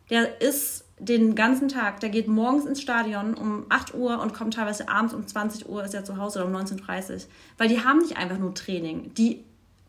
[0.09, 1.99] Der ist den ganzen Tag.
[1.99, 5.83] Der geht morgens ins Stadion um 8 Uhr und kommt teilweise abends um 20 Uhr
[5.83, 7.19] ist er zu Hause oder um 19.30 Uhr.
[7.57, 9.13] Weil die haben nicht einfach nur Training.
[9.15, 9.43] Die,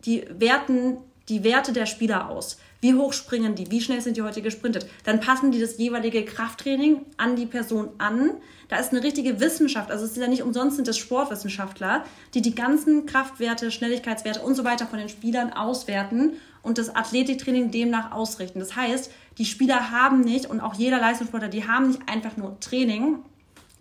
[0.05, 2.59] die werten die Werte der Spieler aus.
[2.81, 3.71] Wie hoch springen die?
[3.71, 4.87] Wie schnell sind die heute gesprintet?
[5.05, 8.33] Dann passen die das jeweilige Krafttraining an die Person an.
[8.69, 9.91] Da ist eine richtige Wissenschaft.
[9.91, 14.55] Also es ist ja nicht umsonst sind das Sportwissenschaftler, die die ganzen Kraftwerte, Schnelligkeitswerte und
[14.55, 18.61] so weiter von den Spielern auswerten und das Athletiktraining demnach ausrichten.
[18.61, 22.59] Das heißt, die Spieler haben nicht und auch jeder Leistungssportler, die haben nicht einfach nur
[22.61, 23.19] Training,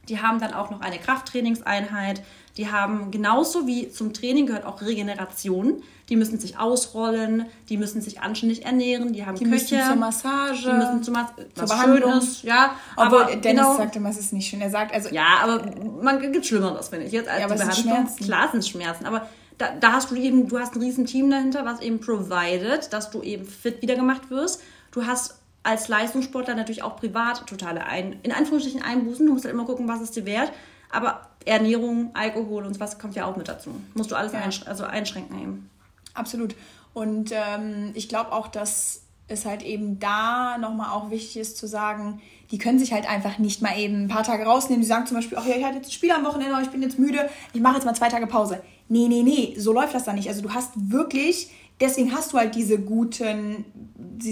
[0.09, 2.21] die haben dann auch noch eine Krafttrainingseinheit,
[2.57, 5.81] die haben genauso wie zum Training gehört auch Regeneration.
[6.07, 9.75] Die müssen sich ausrollen, die müssen sich anständig ernähren, die haben die Köche.
[9.75, 12.11] Müssen zur Massage, die müssen zur, Mas zur Behandlung.
[12.11, 12.75] Schönes, ja.
[12.95, 14.61] Obwohl aber Dennis genau, sagte immer, es ist nicht schön.
[14.61, 15.09] Er sagt also.
[15.09, 15.65] Ja, aber
[16.01, 17.11] man gibt Schlimmeres, finde ich.
[17.11, 18.23] Jetzt als ja, aber die Behandlung, Schmerzen.
[18.23, 21.65] klar sind Schmerzen, aber da, da hast du eben, du hast ein riesen Team dahinter,
[21.65, 24.61] was eben provided, dass du eben fit wieder gemacht wirst.
[24.91, 29.25] Du hast als Leistungssportler natürlich auch privat totale ein, in Anführungsstrichen Einbußen.
[29.25, 30.51] Du musst halt immer gucken, was es dir wert.
[30.91, 33.71] Aber Ernährung, Alkohol und was kommt ja auch mit dazu.
[33.95, 34.39] Musst du alles ja.
[34.41, 35.69] einsch also einschränken eben.
[36.13, 36.55] Absolut.
[36.93, 41.67] Und ähm, ich glaube auch, dass es halt eben da nochmal auch wichtig ist zu
[41.67, 44.81] sagen, die können sich halt einfach nicht mal eben ein paar Tage rausnehmen.
[44.81, 46.83] Die sagen zum Beispiel, ach ja, ich hatte jetzt ein Spiel am Wochenende, ich bin
[46.83, 48.61] jetzt müde, ich mache jetzt mal zwei Tage Pause.
[48.87, 50.29] Nee, nee, nee, so läuft das dann nicht.
[50.29, 51.49] Also du hast wirklich
[51.79, 53.65] deswegen hast du halt diese guten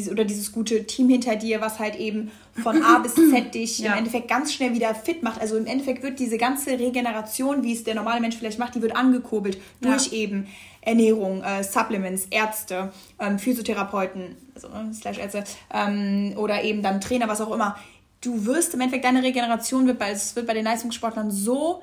[0.09, 3.93] oder dieses gute Team hinter dir, was halt eben von A bis Z dich ja.
[3.93, 5.41] im Endeffekt ganz schnell wieder fit macht.
[5.41, 8.81] Also im Endeffekt wird diese ganze Regeneration, wie es der normale Mensch vielleicht macht, die
[8.81, 9.89] wird angekurbelt ja.
[9.89, 10.47] durch eben
[10.81, 15.43] Ernährung, äh, Supplements, Ärzte, ähm, Physiotherapeuten, also äh, slash Ärzte
[15.73, 17.77] ähm, oder eben dann Trainer, was auch immer.
[18.21, 21.81] Du wirst im Endeffekt deine Regeneration wird bei, es wird bei den Leistungssportlern so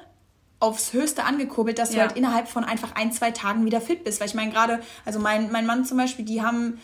[0.60, 1.96] aufs Höchste angekurbelt, dass ja.
[1.96, 4.20] du halt innerhalb von einfach ein, zwei Tagen wieder fit bist.
[4.20, 6.78] Weil ich meine, gerade, also mein, mein Mann zum Beispiel, die haben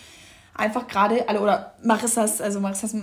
[0.57, 2.95] einfach gerade alle, oder Marissas, also Marissas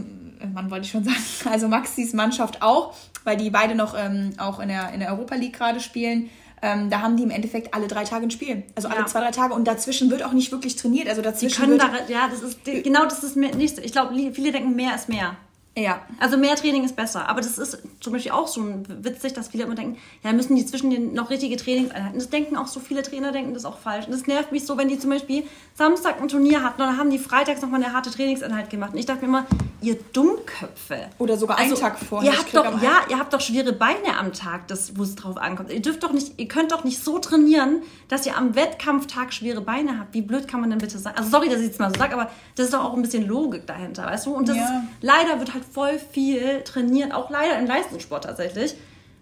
[0.53, 1.17] Mann wollte ich schon sagen,
[1.51, 5.35] also Maxis Mannschaft auch, weil die beide noch ähm, auch in der, in der Europa
[5.35, 6.29] League gerade spielen.
[6.61, 8.63] Ähm, da haben die im Endeffekt alle drei Tage ein Spiel.
[8.75, 9.05] Also alle ja.
[9.05, 9.53] zwei, drei Tage.
[9.53, 11.09] Und dazwischen wird auch nicht wirklich trainiert.
[11.09, 11.61] Also dazwischen.
[11.61, 14.73] Die können da, ja, das ist, genau das ist mir nicht, ich glaube, viele denken,
[14.73, 15.35] mehr ist mehr.
[15.75, 16.01] Ja.
[16.19, 17.27] Also mehr Training ist besser.
[17.27, 20.65] Aber das ist zum Beispiel auch so witzig, dass viele immer denken, ja, müssen die
[20.65, 22.19] zwischen den noch richtige Trainingseinheiten.
[22.19, 24.05] Das denken auch so viele Trainer, denken das auch falsch.
[24.05, 26.97] Und das nervt mich so, wenn die zum Beispiel Samstag ein Turnier hatten und dann
[26.97, 28.93] haben die freitags nochmal eine harte Trainingseinheit gemacht.
[28.93, 29.45] Und ich dachte mir immer,
[29.81, 31.09] ihr Dummköpfe.
[31.17, 32.31] Oder sogar einen also, Tag vorher.
[32.31, 35.37] Ihr habt doch, ja, ihr habt doch schwere Beine am Tag, das, wo es drauf
[35.37, 35.71] ankommt.
[35.71, 39.61] Ihr dürft doch nicht, ihr könnt doch nicht so trainieren, dass ihr am Wettkampftag schwere
[39.61, 40.13] Beine habt.
[40.13, 41.15] Wie blöd kann man denn bitte sein?
[41.17, 43.27] Also sorry, dass ich es mal so sage, aber das ist doch auch ein bisschen
[43.27, 44.35] Logik dahinter, weißt du?
[44.35, 44.63] Und das ja.
[44.63, 48.75] ist, leider wird halt voll viel trainiert, auch leider im Leistungssport tatsächlich,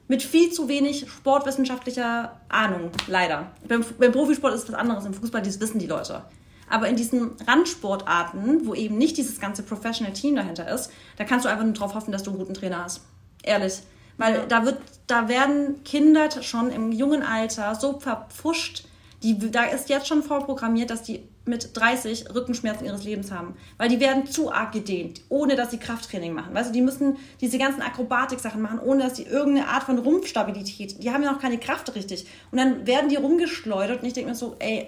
[0.08, 3.52] mit viel zu wenig sportwissenschaftlicher Ahnung, leider.
[3.68, 6.24] Beim, beim Profisport ist es was anderes, im Fußball, das wissen die Leute.
[6.70, 11.46] Aber in diesen Randsportarten, wo eben nicht dieses ganze Professional Team dahinter ist, da kannst
[11.46, 13.02] du einfach nur darauf hoffen, dass du einen guten Trainer hast.
[13.44, 13.80] Ehrlich.
[14.18, 14.78] Weil da, wird,
[15.08, 18.86] da werden Kinder schon im jungen Alter so verpfuscht,
[19.24, 23.56] die, da ist jetzt schon vorprogrammiert, dass die mit 30 Rückenschmerzen ihres Lebens haben.
[23.78, 26.54] Weil die werden zu arg gedehnt, ohne dass sie Krafttraining machen.
[26.54, 31.04] Weißt du, die müssen diese ganzen Akrobatik-Sachen machen, ohne dass sie irgendeine Art von Rumpfstabilität,
[31.04, 32.28] die haben ja noch keine Kraft richtig.
[32.52, 34.88] Und dann werden die rumgeschleudert und ich denke mir so, ey,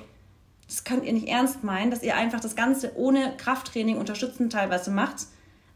[0.67, 4.91] das könnt ihr nicht ernst meinen, dass ihr einfach das Ganze ohne Krafttraining unterstützend teilweise
[4.91, 5.27] macht.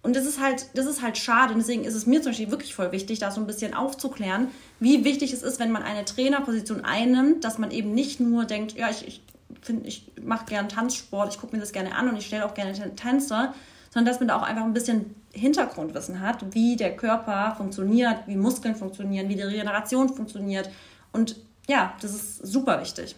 [0.03, 1.53] Und das ist halt, das ist halt schade.
[1.53, 4.47] Und deswegen ist es mir zum Beispiel wirklich voll wichtig, da so ein bisschen aufzuklären,
[4.79, 8.73] wie wichtig es ist, wenn man eine Trainerposition einnimmt, dass man eben nicht nur denkt,
[8.77, 9.21] ja, ich, ich
[9.61, 12.53] finde, ich mache gerne Tanzsport, ich gucke mir das gerne an und ich stelle auch
[12.53, 13.53] gerne Tänzer,
[13.89, 18.35] sondern dass man da auch einfach ein bisschen Hintergrundwissen hat, wie der Körper funktioniert, wie
[18.35, 20.69] Muskeln funktionieren, wie die Regeneration funktioniert.
[21.11, 21.35] Und
[21.67, 23.15] ja, das ist super wichtig.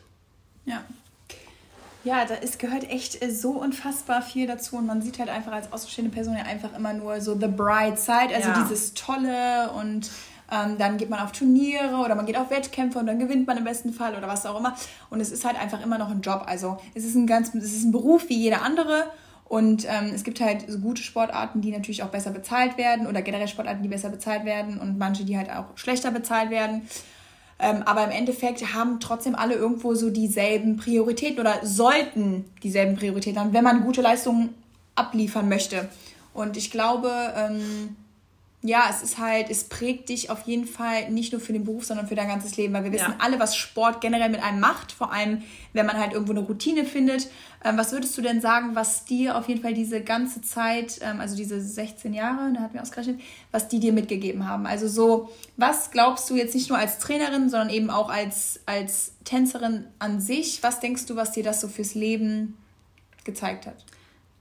[0.66, 0.84] Ja,
[2.04, 5.52] Ja, da ist, gehört echt äh, so unfassbar viel dazu und man sieht halt einfach
[5.52, 8.62] als außenstehende Person ja einfach immer nur so the bright side, also ja.
[8.64, 10.10] dieses Tolle und
[10.52, 13.58] ähm, dann geht man auf Turniere oder man geht auf Wettkämpfe und dann gewinnt man
[13.58, 14.76] im besten Fall oder was auch immer.
[15.10, 16.44] Und es ist halt einfach immer noch ein Job.
[16.48, 19.06] Also es ist ein ganz, es ist ein Beruf wie jeder andere.
[19.46, 23.24] Und ähm, es gibt halt so gute Sportarten, die natürlich auch besser bezahlt werden oder
[23.24, 26.84] generell Sportarten, die besser bezahlt werden und manche, die halt auch schlechter bezahlt werden.
[27.58, 33.40] Ähm, aber im Endeffekt haben trotzdem alle irgendwo so dieselben Prioritäten oder sollten dieselben Prioritäten
[33.40, 34.54] haben, wenn man gute Leistungen
[34.96, 35.90] abliefern möchte.
[36.34, 37.96] Und ich glaube, ähm,
[38.62, 41.86] ja, es ist halt, es prägt dich auf jeden Fall nicht nur für den Beruf,
[41.86, 43.16] sondern für dein ganzes Leben, weil wir wissen ja.
[43.20, 46.84] alle, was Sport generell mit einem macht, vor allem wenn man halt irgendwo eine Routine
[46.84, 47.30] findet.
[47.64, 51.22] Ähm, was würdest du denn sagen, was dir auf jeden Fall diese ganze Zeit, ähm,
[51.22, 54.66] also diese 16 Jahre, da hatten wir ausgerechnet, was die dir mitgegeben haben?
[54.66, 59.14] Also so, was glaubst du jetzt nicht nur als Trainerin, sondern eben auch als, als
[59.24, 62.58] Tänzerin an sich, was denkst du, was dir das so fürs Leben
[63.24, 63.86] gezeigt hat?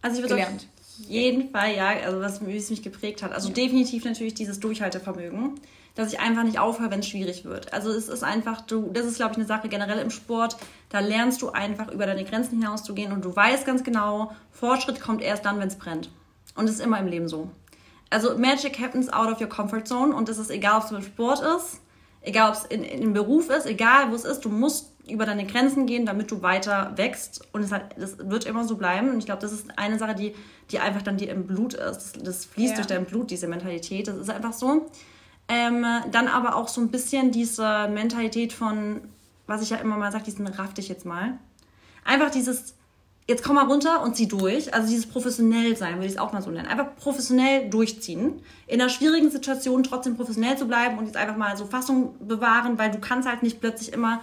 [0.02, 0.66] Also ich würde gelernt
[0.98, 3.32] jeden Fall, ja, also was mich geprägt hat.
[3.32, 3.54] Also ja.
[3.54, 5.60] definitiv natürlich dieses Durchhaltevermögen,
[5.94, 7.72] dass ich einfach nicht aufhöre, wenn es schwierig wird.
[7.72, 10.56] Also es ist einfach, du, das ist glaube ich eine Sache generell im Sport,
[10.88, 14.32] da lernst du einfach über deine Grenzen hinaus zu gehen und du weißt ganz genau,
[14.50, 16.10] Fortschritt kommt erst dann, wenn es brennt.
[16.54, 17.50] Und das ist immer im Leben so.
[18.10, 21.02] Also Magic happens out of your comfort zone und das ist egal, ob es im
[21.02, 21.80] Sport ist,
[22.22, 25.26] egal ob es in, in, im Beruf ist, egal wo es ist, du musst über
[25.26, 27.46] deine Grenzen gehen, damit du weiter wächst.
[27.52, 29.10] Und es hat, das wird immer so bleiben.
[29.10, 30.34] Und ich glaube, das ist eine Sache, die,
[30.70, 31.96] die einfach dann dir im Blut ist.
[31.96, 32.76] Das, das fließt ja.
[32.76, 34.08] durch dein Blut, diese Mentalität.
[34.08, 34.86] Das ist einfach so.
[35.48, 39.00] Ähm, dann aber auch so ein bisschen diese Mentalität von,
[39.46, 41.38] was ich ja immer mal sage, diesen raff dich jetzt mal.
[42.04, 42.74] Einfach dieses,
[43.26, 44.74] jetzt komm mal runter und zieh durch.
[44.74, 46.66] Also dieses professionell sein, würde ich es auch mal so nennen.
[46.66, 48.42] Einfach professionell durchziehen.
[48.66, 52.78] In einer schwierigen Situation trotzdem professionell zu bleiben und jetzt einfach mal so Fassung bewahren,
[52.78, 54.20] weil du kannst halt nicht plötzlich immer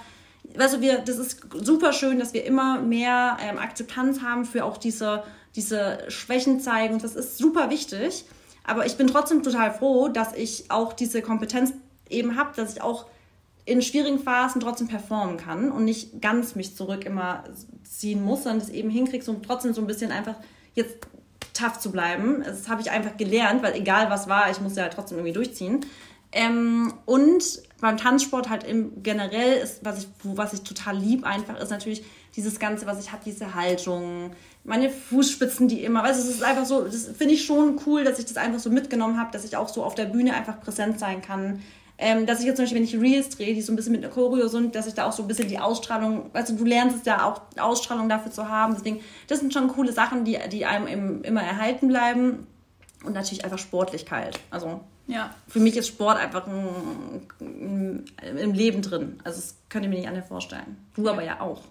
[0.57, 4.77] du, wir, das ist super schön, dass wir immer mehr ähm, Akzeptanz haben für auch
[4.77, 5.23] diese,
[5.55, 6.99] diese Schwächen zeigen.
[6.99, 8.25] Das ist super wichtig.
[8.63, 11.73] Aber ich bin trotzdem total froh, dass ich auch diese Kompetenz
[12.09, 13.05] eben habe, dass ich auch
[13.65, 17.43] in schwierigen Phasen trotzdem performen kann und nicht ganz mich zurück immer
[17.83, 20.35] ziehen muss, sondern das eben hinkriegst und trotzdem so ein bisschen einfach
[20.75, 20.97] jetzt
[21.53, 22.43] tough zu bleiben.
[22.45, 25.85] Das habe ich einfach gelernt, weil egal was war, ich musste ja trotzdem irgendwie durchziehen.
[26.31, 31.59] Ähm, und beim Tanzsport halt im generell ist, was ich, was ich total lieb einfach,
[31.59, 32.03] ist natürlich
[32.35, 34.31] dieses Ganze, was ich habe, diese Haltung,
[34.63, 38.03] meine Fußspitzen, die immer, weißt du, es ist einfach so, das finde ich schon cool,
[38.03, 40.59] dass ich das einfach so mitgenommen habe, dass ich auch so auf der Bühne einfach
[40.59, 41.61] präsent sein kann.
[41.97, 44.03] Ähm, dass ich jetzt zum Beispiel, wenn ich Reels drehe, die so ein bisschen mit
[44.03, 46.97] einer Choreo sind, dass ich da auch so ein bisschen die Ausstrahlung, du, du lernst
[46.97, 48.73] es ja auch, Ausstrahlung dafür zu haben.
[48.75, 52.47] Deswegen, das sind schon coole Sachen, die, die einem im, immer erhalten bleiben.
[53.05, 54.39] Und natürlich einfach Sportlichkeit.
[54.49, 55.33] Also ja.
[55.47, 58.05] Für mich ist Sport einfach ein, ein,
[58.37, 59.19] im Leben drin.
[59.23, 60.77] Also das könnt ihr mir nicht anders vorstellen.
[60.95, 61.11] Du ja.
[61.11, 61.61] aber ja auch.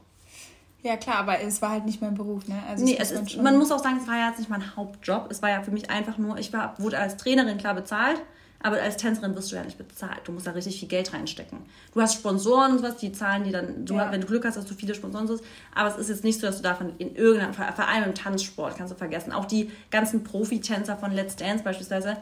[0.82, 2.62] Ja klar, aber es war halt nicht mein Beruf, ne?
[2.68, 5.28] Also nee, es ist, man muss auch sagen, es war ja jetzt nicht mein Hauptjob.
[5.30, 8.20] Es war ja für mich einfach nur, ich war, wurde als Trainerin klar bezahlt,
[8.62, 10.20] aber als Tänzerin wirst du ja nicht bezahlt.
[10.24, 11.60] Du musst da richtig viel Geld reinstecken.
[11.94, 14.12] Du hast Sponsoren und sowas, die zahlen die dann, du, ja.
[14.12, 15.40] wenn du Glück hast, hast du viele Sponsoren sowas.
[15.74, 18.76] Aber es ist jetzt nicht so, dass du davon in irgendeinem, vor allem im Tanzsport,
[18.76, 19.32] kannst du vergessen.
[19.32, 22.18] Auch die ganzen Profitänzer von Let's Dance beispielsweise,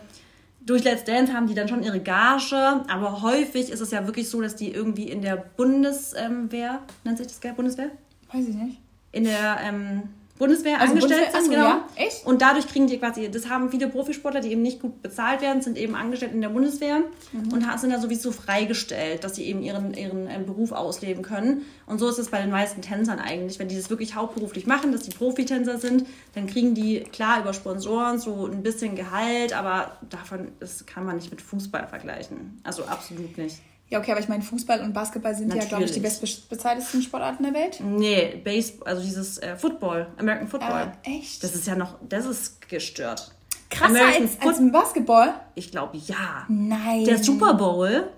[0.65, 4.29] durch Let's Dance haben die dann schon ihre Gage, aber häufig ist es ja wirklich
[4.29, 7.91] so, dass die irgendwie in der Bundeswehr, nennt sich das gell, Bundeswehr?
[8.33, 8.81] Weiß ich nicht.
[9.13, 10.03] In der ähm,
[10.43, 11.65] Bundeswehr also angestellt Bundeswehr, sind, genau.
[11.65, 11.89] Ja?
[11.95, 12.27] Echt?
[12.27, 15.63] Und dadurch kriegen die quasi, das haben viele Profisportler, die eben nicht gut bezahlt werden,
[15.63, 16.99] sind eben angestellt in der Bundeswehr
[17.33, 17.53] mhm.
[17.53, 21.63] und sind da sowieso freigestellt, dass sie eben ihren, ihren ähm, Beruf ausleben können.
[21.87, 23.61] Und so ist es bei den meisten Tänzern eigentlich.
[23.61, 27.53] Wenn die das wirklich hauptberuflich machen, dass die Profitänzer sind, dann kriegen die klar über
[27.53, 32.61] Sponsoren so ein bisschen Gehalt, aber davon das kann man nicht mit Fußball vergleichen.
[32.65, 33.61] Also absolut nicht.
[33.93, 35.65] Ja, okay, aber ich meine, Fußball und Basketball sind Natürlich.
[35.65, 37.79] ja, glaube ich, die bestbezahltesten Sportarten der Welt.
[37.79, 40.95] Nee, Baseball, also dieses äh, Football, American Football.
[41.03, 41.45] Äh, echt?
[41.45, 43.35] Das ist ja noch, das ist gestört.
[43.69, 45.35] Krasser als, als ein Basketball?
[45.57, 46.47] Ich glaube, ja.
[46.49, 47.05] Nein.
[47.05, 48.09] Der Super Bowl,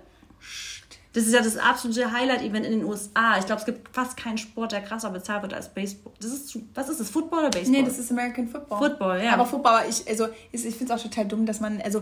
[1.11, 3.37] das ist ja das absolute Highlight-Event in den USA.
[3.37, 6.13] Ich glaube, es gibt fast keinen Sport, der krasser bezahlt wird als Baseball.
[6.21, 7.81] Das ist, was ist das, Football oder Baseball?
[7.81, 8.77] Nee, das ist American Football.
[8.77, 9.33] Football, ja.
[9.33, 12.01] Aber Football, ich, also, ich finde es auch total dumm, dass man, also,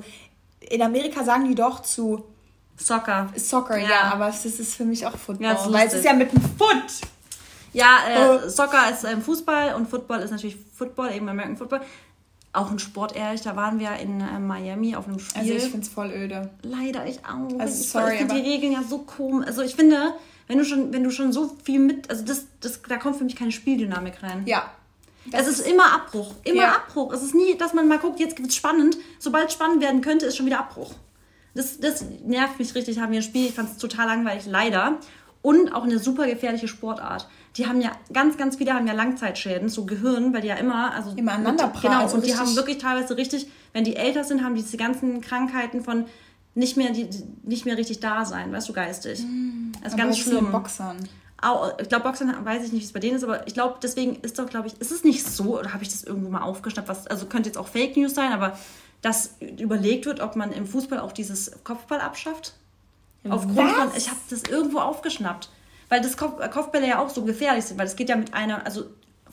[0.59, 2.23] in Amerika sagen die doch zu
[2.77, 3.29] Soccer.
[3.35, 5.47] Soccer, ja, ja aber das ist für mich auch Football.
[5.47, 7.07] Ja, weil es ist ja mit dem Foot.
[7.73, 8.49] Ja, äh, oh.
[8.49, 11.81] Soccer ist ähm, Fußball und Football ist natürlich Football, eben American Football.
[12.53, 15.41] Auch ein Sport, ehrlich, da waren wir in äh, Miami auf einem Spiel.
[15.41, 16.51] Also ich finde es voll öde.
[16.61, 17.59] Leider, ich auch.
[17.59, 19.47] Also ich, sorry, ich finde die Regeln ja so komisch.
[19.47, 20.13] Also ich finde,
[20.47, 23.23] wenn du schon, wenn du schon so viel mit, also das, das, da kommt für
[23.23, 24.43] mich keine Spieldynamik rein.
[24.45, 24.69] Ja.
[25.31, 26.75] Es ist immer Abbruch, immer ja.
[26.75, 27.13] Abbruch.
[27.13, 28.97] Es ist nie, dass man mal guckt, jetzt wird es spannend.
[29.19, 30.93] Sobald es spannend werden könnte, ist schon wieder Abbruch.
[31.55, 34.99] Das, das nervt mich richtig, haben wir ein Spiel, ich fand es total langweilig, leider.
[35.43, 37.27] und auch eine super gefährliche Sportart.
[37.57, 40.93] Die haben ja ganz, ganz viele haben ja Langzeitschäden, so Gehirn, weil die ja immer,
[40.95, 41.81] also immer aneinander prallen.
[41.81, 44.77] Genau, also und die haben wirklich teilweise richtig, wenn die älter sind, haben die diese
[44.77, 46.05] ganzen Krankheiten von
[46.55, 47.09] nicht mehr, die,
[47.43, 49.21] nicht mehr richtig da sein, weißt du, geistig.
[49.21, 50.51] Mm, das ist ganz schlimm.
[50.51, 50.97] Boxern.
[51.81, 54.15] Ich glaube, Boxern weiß ich nicht, wie es bei denen ist, aber ich glaube, deswegen
[54.21, 56.87] ist doch, glaube ich, ist es nicht so, oder habe ich das irgendwo mal aufgeschnappt,
[56.87, 58.57] was, also könnte jetzt auch Fake News sein, aber
[59.03, 62.53] dass überlegt wird, ob man im Fußball auch dieses Kopfball abschafft.
[63.29, 63.71] Aufgrund was?
[63.71, 65.49] von, ich habe das irgendwo aufgeschnappt.
[65.89, 68.65] Weil das Kopf, Kopfbälle ja auch so gefährlich sind, weil es geht ja mit einer,
[68.65, 68.85] also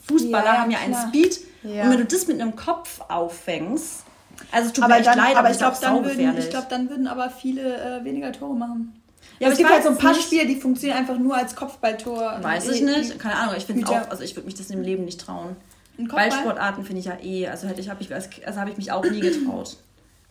[0.07, 0.99] Fußballer ja, haben ja klar.
[0.99, 1.83] einen Speed ja.
[1.83, 4.03] und wenn du das mit einem Kopf auffängst,
[4.51, 6.89] also es tut aber mir dann, leid, aber, aber ich glaube, dann, würden, glaub, dann
[6.89, 9.01] würden aber viele äh, weniger Tore machen.
[9.39, 10.23] Ja, aber es gibt halt so ein paar nicht.
[10.23, 12.39] Spiele, die funktionieren einfach nur als Kopfballtor.
[12.41, 13.55] Weiß ich nicht, keine Ahnung.
[13.57, 15.55] Ich finde auch, also ich würde mich das im Leben nicht trauen.
[15.97, 19.03] Ballsportarten finde ich ja eh, also hätte ich, habe ich, also habe ich mich auch
[19.03, 19.77] nie getraut.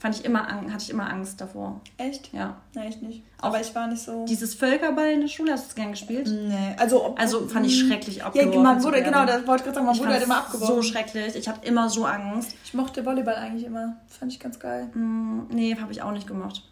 [0.01, 1.83] Fand ich immer, hatte ich immer Angst davor.
[1.99, 2.33] Echt?
[2.33, 2.57] Ja.
[2.73, 3.23] Nein, ich nicht.
[3.39, 4.25] Aber ich war nicht so.
[4.25, 6.27] Dieses Völkerball in der Schule, hast du es gern gespielt?
[6.27, 6.75] Nee.
[6.79, 8.53] Also, ob, also fand ich schrecklich abgeworfen.
[8.55, 10.77] Ja, man wurde, genau, das wollte ich gerade sagen, man ich wurde halt immer abgeworfen.
[10.77, 11.37] so schrecklich.
[11.37, 12.57] Ich hatte immer so Angst.
[12.65, 13.97] Ich mochte Volleyball eigentlich immer.
[14.09, 14.87] Fand ich ganz geil.
[14.95, 16.63] Mm, nee, habe ich auch nicht gemacht.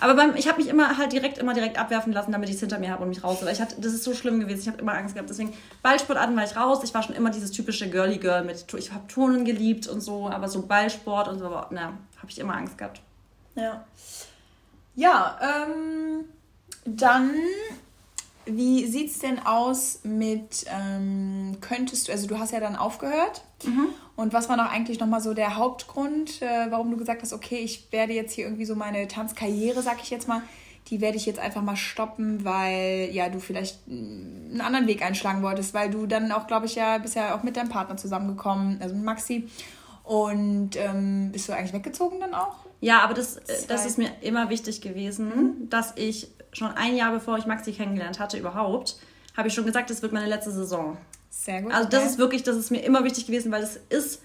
[0.00, 2.60] Aber beim, ich habe mich immer halt direkt immer direkt abwerfen lassen, damit ich es
[2.60, 3.38] hinter mir habe und mich raus.
[3.42, 4.60] Weil ich hatte, das ist so schlimm gewesen.
[4.60, 5.30] Ich habe immer Angst gehabt.
[5.30, 6.80] Deswegen Ballsportarten war ich raus.
[6.84, 8.66] Ich war schon immer dieses typische Girly Girl mit.
[8.76, 12.56] Ich habe Turnen geliebt und so, aber so Ballsport und so, na, habe ich immer
[12.56, 13.00] Angst gehabt.
[13.54, 13.84] Ja.
[14.94, 16.24] Ja, ähm,
[16.84, 17.30] dann
[18.46, 23.42] wie sieht es denn aus mit, ähm, könntest du, also du hast ja dann aufgehört.
[23.64, 23.88] Mhm.
[24.14, 27.58] Und was war noch eigentlich nochmal so der Hauptgrund, äh, warum du gesagt hast, okay,
[27.58, 30.42] ich werde jetzt hier irgendwie so meine Tanzkarriere, sag ich jetzt mal,
[30.88, 35.42] die werde ich jetzt einfach mal stoppen, weil ja du vielleicht einen anderen Weg einschlagen
[35.42, 38.80] wolltest, weil du dann auch, glaube ich, ja, bist ja auch mit deinem Partner zusammengekommen,
[38.80, 39.48] also mit Maxi.
[40.04, 42.54] Und ähm, bist du eigentlich weggezogen dann auch?
[42.80, 45.70] Ja, aber das, äh, das ist mir immer wichtig gewesen, mhm.
[45.70, 48.96] dass ich schon ein Jahr bevor ich Maxi kennengelernt hatte überhaupt,
[49.36, 50.96] habe ich schon gesagt, das wird meine letzte Saison.
[51.28, 51.72] Sehr gut.
[51.72, 54.22] Also das ist wirklich, das ist mir immer wichtig gewesen, weil das ist,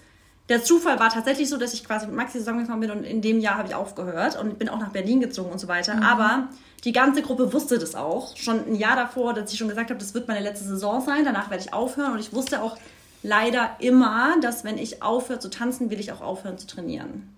[0.48, 3.38] der Zufall war tatsächlich so, dass ich quasi mit Maxi zusammengekommen bin und in dem
[3.38, 5.96] Jahr habe ich aufgehört und bin auch nach Berlin gezogen und so weiter.
[5.96, 6.02] Mhm.
[6.02, 6.48] Aber
[6.84, 8.36] die ganze Gruppe wusste das auch.
[8.36, 11.24] Schon ein Jahr davor, dass ich schon gesagt habe, das wird meine letzte Saison sein,
[11.24, 12.78] danach werde ich aufhören und ich wusste auch
[13.22, 17.28] leider immer, dass wenn ich aufhöre zu tanzen, will ich auch aufhören zu trainieren.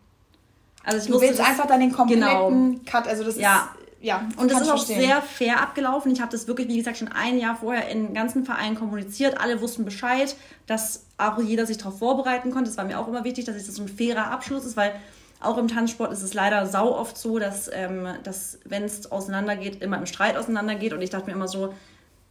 [0.85, 2.81] Also ich du willst das, einfach dann den kompletten genau.
[2.87, 3.71] Cut, also das ja.
[3.79, 5.01] ist ja, und das ist auch verstehen.
[5.01, 6.13] sehr fair abgelaufen.
[6.13, 9.41] Ich habe das wirklich, wie gesagt, schon ein Jahr vorher in den ganzen Vereinen kommuniziert.
[9.41, 10.37] Alle wussten Bescheid,
[10.67, 12.69] dass auch jeder sich darauf vorbereiten konnte.
[12.69, 14.93] Das war mir auch immer wichtig, dass es das ein fairer Abschluss ist, weil
[15.41, 19.81] auch im Tanzsport ist es leider sau oft so, dass, ähm, dass wenn es auseinandergeht,
[19.81, 20.93] immer im Streit auseinandergeht.
[20.93, 21.73] Und ich dachte mir immer so,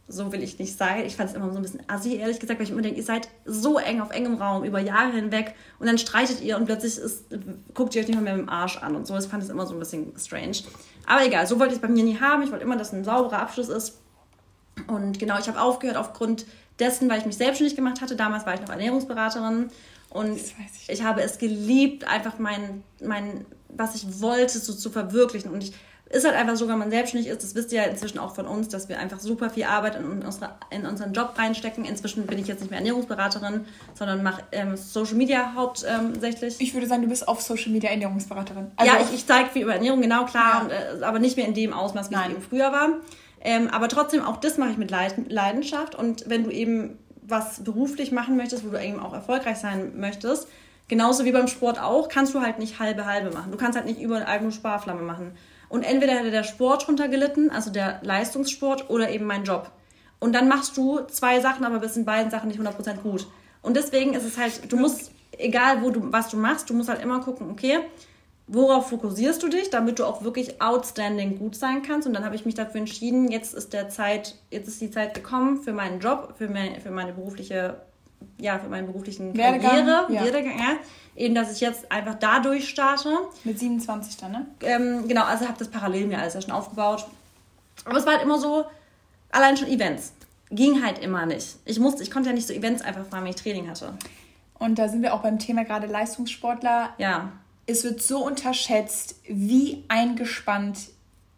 [0.06, 1.04] so will ich nicht sein.
[1.06, 3.04] Ich fand es immer so ein bisschen assi, ehrlich gesagt, weil ich immer denke, ihr
[3.04, 6.98] seid so eng auf engem Raum über Jahre hinweg und dann streitet ihr und plötzlich
[6.98, 7.24] ist,
[7.72, 9.16] guckt ihr euch nicht mehr mit dem Arsch an und so.
[9.16, 10.58] Ich fand es immer so ein bisschen strange.
[11.06, 12.42] Aber egal, so wollte ich es bei mir nie haben.
[12.42, 13.98] Ich wollte immer, dass ein sauberer Abschluss ist.
[14.88, 16.46] Und genau, ich habe aufgehört aufgrund
[16.78, 18.16] dessen, weil ich mich selbstständig gemacht hatte.
[18.16, 19.68] Damals war ich noch Ernährungsberaterin
[20.10, 20.54] und ich.
[20.88, 21.02] ich.
[21.02, 25.50] habe es geliebt, einfach mein, mein, was ich wollte, so zu verwirklichen.
[25.50, 25.72] Und ich
[26.10, 28.46] ist halt einfach so, wenn man selbstständig ist, das wisst ihr ja inzwischen auch von
[28.46, 31.84] uns, dass wir einfach super viel Arbeit in, unsere, in unseren Job reinstecken.
[31.84, 33.64] Inzwischen bin ich jetzt nicht mehr Ernährungsberaterin,
[33.94, 36.60] sondern mache ähm, Social Media hauptsächlich.
[36.60, 38.70] ich würde sagen, du bist auf Social Media Ernährungsberaterin.
[38.76, 40.92] Also ja, ich, ich zeige viel über Ernährung, genau, klar, ja.
[40.92, 42.30] und, äh, aber nicht mehr in dem Ausmaß, wie Nein.
[42.30, 42.88] es eben früher war.
[43.40, 45.94] Ähm, aber trotzdem, auch das mache ich mit Leidenschaft.
[45.94, 50.48] Und wenn du eben was beruflich machen möchtest, wo du eben auch erfolgreich sein möchtest,
[50.88, 53.50] genauso wie beim Sport auch, kannst du halt nicht halbe halbe machen.
[53.50, 55.32] Du kannst halt nicht überall nur Sparflamme machen.
[55.68, 59.70] Und entweder hätte der Sport drunter gelitten, also der Leistungssport, oder eben mein Job.
[60.20, 63.26] Und dann machst du zwei Sachen, aber bist in beiden Sachen nicht 100% gut.
[63.62, 66.88] Und deswegen ist es halt, du musst, egal wo du, was du machst, du musst
[66.88, 67.80] halt immer gucken, okay,
[68.46, 72.06] worauf fokussierst du dich, damit du auch wirklich outstanding gut sein kannst.
[72.06, 75.14] Und dann habe ich mich dafür entschieden, jetzt ist der Zeit, jetzt ist die Zeit
[75.14, 77.80] gekommen für meinen Job, für, mein, für meine berufliche,
[78.38, 80.24] ja, für meinen beruflichen Werdegang, Karriere, ja.
[80.24, 80.76] Werdegang, ja
[81.16, 83.16] eben, dass ich jetzt einfach dadurch starte.
[83.44, 84.46] Mit 27 dann, ne?
[84.60, 87.06] Ähm, genau, also habe das parallel mir alles ja schon aufgebaut.
[87.84, 88.64] Aber es war halt immer so,
[89.30, 90.12] allein schon Events.
[90.50, 91.56] Ging halt immer nicht.
[91.64, 93.94] Ich musste, ich konnte ja nicht so Events einfach fahren, wenn ich Training hatte.
[94.58, 96.90] Und da sind wir auch beim Thema gerade Leistungssportler.
[96.98, 97.32] Ja.
[97.66, 100.78] Es wird so unterschätzt, wie eingespannt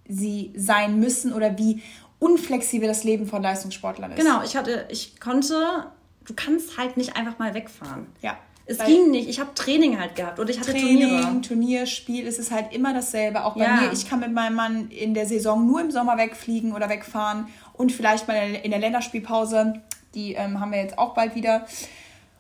[0.08, 1.82] sie sein müssen oder wie
[2.18, 4.18] unflexibel das Leben von Leistungssportlern ist.
[4.18, 5.86] Genau, ich hatte, ich konnte,
[6.26, 8.06] du kannst halt nicht einfach mal wegfahren.
[8.22, 8.36] Ja.
[8.68, 9.28] Es ging nicht.
[9.28, 11.40] Ich habe Training halt gehabt und ich hatte Training, Turniere.
[11.40, 13.44] Turnierspiel, es ist halt immer dasselbe.
[13.44, 13.76] Auch bei ja.
[13.76, 17.46] mir, ich kann mit meinem Mann in der Saison nur im Sommer wegfliegen oder wegfahren
[17.74, 19.80] und vielleicht mal in der Länderspielpause.
[20.16, 21.64] Die ähm, haben wir jetzt auch bald wieder.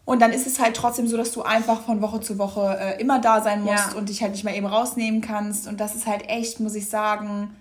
[0.04, 3.00] Und dann ist es halt trotzdem so, dass du einfach von Woche zu Woche äh,
[3.00, 3.98] immer da sein musst ja.
[3.98, 5.68] und dich halt nicht mal eben rausnehmen kannst.
[5.68, 7.54] Und das ist halt echt, muss ich sagen,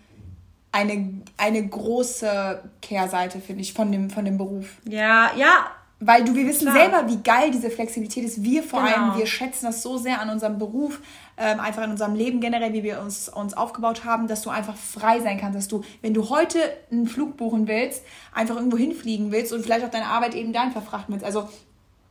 [0.71, 4.78] eine, eine große Kehrseite, finde ich, von dem, von dem Beruf.
[4.88, 5.71] Ja, ja.
[6.01, 6.75] Weil du, wir wissen Klar.
[6.75, 8.43] selber, wie geil diese Flexibilität ist.
[8.43, 8.95] Wir vor genau.
[8.95, 10.99] allem, wir schätzen das so sehr an unserem Beruf,
[11.37, 14.75] ähm, einfach in unserem Leben generell, wie wir uns, uns aufgebaut haben, dass du einfach
[14.75, 16.59] frei sein kannst, dass du, wenn du heute
[16.91, 20.71] einen Flug buchen willst, einfach irgendwo hinfliegen willst und vielleicht auch deine Arbeit eben dahin
[20.71, 21.25] verfrachten willst.
[21.25, 21.47] Also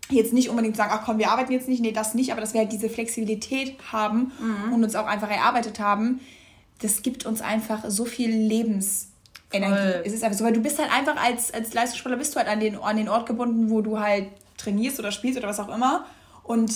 [0.09, 2.55] jetzt nicht unbedingt sagen, ach komm, wir arbeiten jetzt nicht, nee, das nicht, aber dass
[2.55, 4.72] wir halt diese Flexibilität haben mhm.
[4.72, 6.20] und uns auch einfach erarbeitet haben,
[6.80, 8.30] das gibt uns einfach so viel
[9.63, 10.09] Lebensenergie.
[10.09, 12.49] Es ist einfach so, weil du bist halt einfach als, als Leistungssportler bist du halt
[12.49, 15.75] an den, an den Ort gebunden, wo du halt trainierst oder spielst oder was auch
[15.75, 16.07] immer.
[16.43, 16.73] Und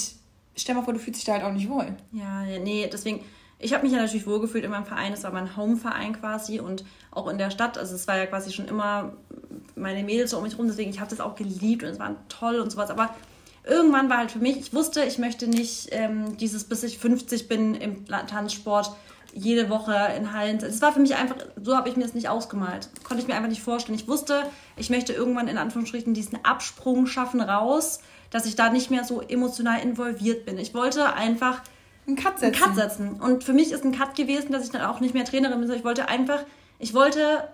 [0.57, 1.97] stell mal vor, du fühlst dich da halt auch nicht wohl.
[2.13, 3.25] Ja, nee, deswegen,
[3.59, 6.85] ich habe mich ja natürlich wohlgefühlt in meinem Verein, es war mein Home-Verein quasi und
[7.11, 9.13] auch in der Stadt, also es war ja quasi schon immer
[9.75, 12.17] meine Mädels so um mich rum, deswegen ich habe das auch geliebt und es war
[12.29, 13.15] toll und sowas, aber
[13.69, 17.49] irgendwann war halt für mich, ich wusste, ich möchte nicht ähm, dieses, bis ich 50
[17.49, 18.93] bin im Tanzsport,
[19.33, 20.57] jede Woche in Hallen.
[20.59, 22.89] Es war für mich einfach, so habe ich mir das nicht ausgemalt.
[23.05, 23.99] Konnte ich mir einfach nicht vorstellen.
[23.99, 24.43] Ich wusste,
[24.77, 28.01] ich möchte irgendwann in Anführungsstrichen diesen Absprung schaffen raus,
[28.31, 30.59] dass ich da nicht mehr so emotional involviert bin.
[30.59, 31.63] Ich wollte einfach
[32.07, 32.55] einen Cut setzen.
[32.55, 33.21] Einen Cut setzen.
[33.21, 35.71] Und für mich ist ein Cut gewesen, dass ich dann auch nicht mehr Trainerin bin.
[35.71, 36.41] Ich wollte einfach,
[36.79, 37.49] ich wollte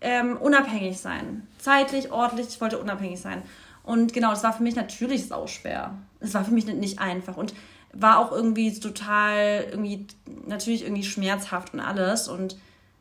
[0.00, 1.46] ähm, unabhängig sein.
[1.58, 3.42] Zeitlich, ordentlich, ich wollte unabhängig sein.
[3.90, 5.94] Und genau, das war für mich natürlich sau schwer.
[6.20, 7.36] Es war für mich nicht einfach.
[7.36, 7.54] Und
[7.92, 10.06] war auch irgendwie total, irgendwie,
[10.46, 12.28] natürlich irgendwie schmerzhaft und alles.
[12.28, 12.56] Und,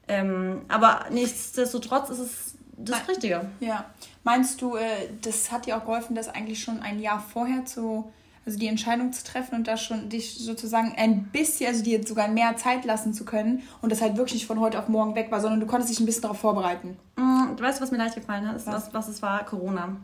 [0.08, 3.52] ähm, aber nichtsdestotrotz ist es das Richtige.
[3.60, 3.86] Ja.
[4.24, 8.12] Meinst du, äh, das hat dir auch geholfen, das eigentlich schon ein Jahr vorher zu,
[8.48, 12.30] also die Entscheidung zu treffen und da schon dich sozusagen ein bisschen, also dir sogar
[12.30, 15.30] mehr Zeit lassen zu können und das halt wirklich nicht von heute auf morgen weg
[15.30, 16.98] war, sondern du konntest dich ein bisschen darauf vorbereiten?
[17.16, 18.92] Mm, du weißt, was mir leicht gefallen hat, ist, was?
[18.92, 19.46] was es war?
[19.46, 19.98] Corona.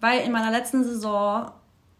[0.00, 1.50] Weil in meiner letzten Saison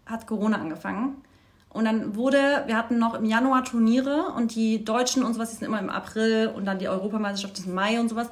[0.06, 1.22] hat Corona angefangen
[1.70, 5.56] und dann wurde, wir hatten noch im Januar Turniere und die Deutschen und sowas, die
[5.56, 8.28] sind immer im April und dann die Europameisterschaft ist im Mai und sowas.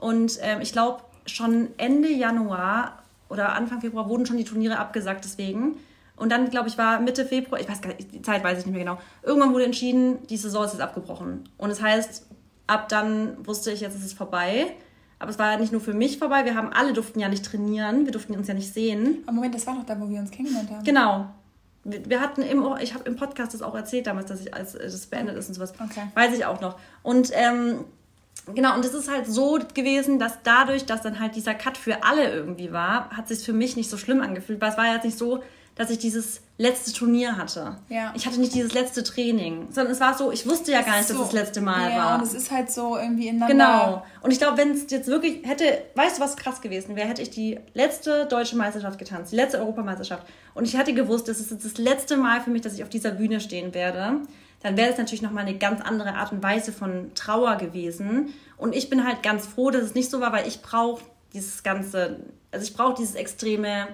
[0.00, 5.24] Und ähm, ich glaube, schon Ende Januar oder Anfang Februar wurden schon die Turniere abgesagt
[5.24, 5.76] deswegen.
[6.16, 8.66] Und dann, glaube ich, war Mitte Februar, ich weiß gar nicht, die Zeit weiß ich
[8.66, 8.98] nicht mehr genau.
[9.22, 11.44] Irgendwann wurde entschieden, die Saison ist jetzt abgebrochen.
[11.58, 12.26] Und das heißt,
[12.66, 14.74] ab dann wusste ich, jetzt ist es vorbei.
[15.18, 17.44] Aber es war ja nicht nur für mich vorbei, wir haben alle durften ja nicht
[17.44, 19.18] trainieren, wir durften uns ja nicht sehen.
[19.26, 20.84] Aber Moment, das war doch da, wo wir uns kennengelernt haben.
[20.84, 21.26] Genau
[21.88, 25.06] wir hatten im, ich habe im Podcast das auch erzählt damals, dass ich als das
[25.06, 25.72] beendet ist und sowas.
[25.72, 26.02] Okay.
[26.14, 26.78] Weiß ich auch noch.
[27.02, 27.84] Und ähm,
[28.54, 32.04] genau, und es ist halt so gewesen, dass dadurch, dass dann halt dieser Cut für
[32.04, 34.94] alle irgendwie war, hat sich für mich nicht so schlimm angefühlt, weil es war ja
[34.94, 35.42] jetzt nicht so,
[35.78, 37.76] dass ich dieses letzte Turnier hatte.
[37.88, 38.12] Ja.
[38.16, 41.06] Ich hatte nicht dieses letzte Training, sondern es war so, ich wusste ja gar nicht,
[41.06, 41.14] so.
[41.14, 42.06] dass es das letzte Mal ja, war.
[42.10, 43.54] Ja, und es ist halt so irgendwie ineinander.
[43.54, 44.06] Genau.
[44.20, 45.64] Und ich glaube, wenn es jetzt wirklich hätte,
[45.94, 49.60] weißt du, was krass gewesen wäre, hätte ich die letzte deutsche Meisterschaft getanzt, die letzte
[49.60, 52.82] Europameisterschaft und ich hätte gewusst, das ist jetzt das letzte Mal für mich, dass ich
[52.82, 54.20] auf dieser Bühne stehen werde,
[54.60, 58.34] dann wäre es natürlich nochmal eine ganz andere Art und Weise von Trauer gewesen.
[58.56, 61.02] Und ich bin halt ganz froh, dass es nicht so war, weil ich brauche
[61.32, 62.18] dieses ganze,
[62.50, 63.86] also ich brauche dieses extreme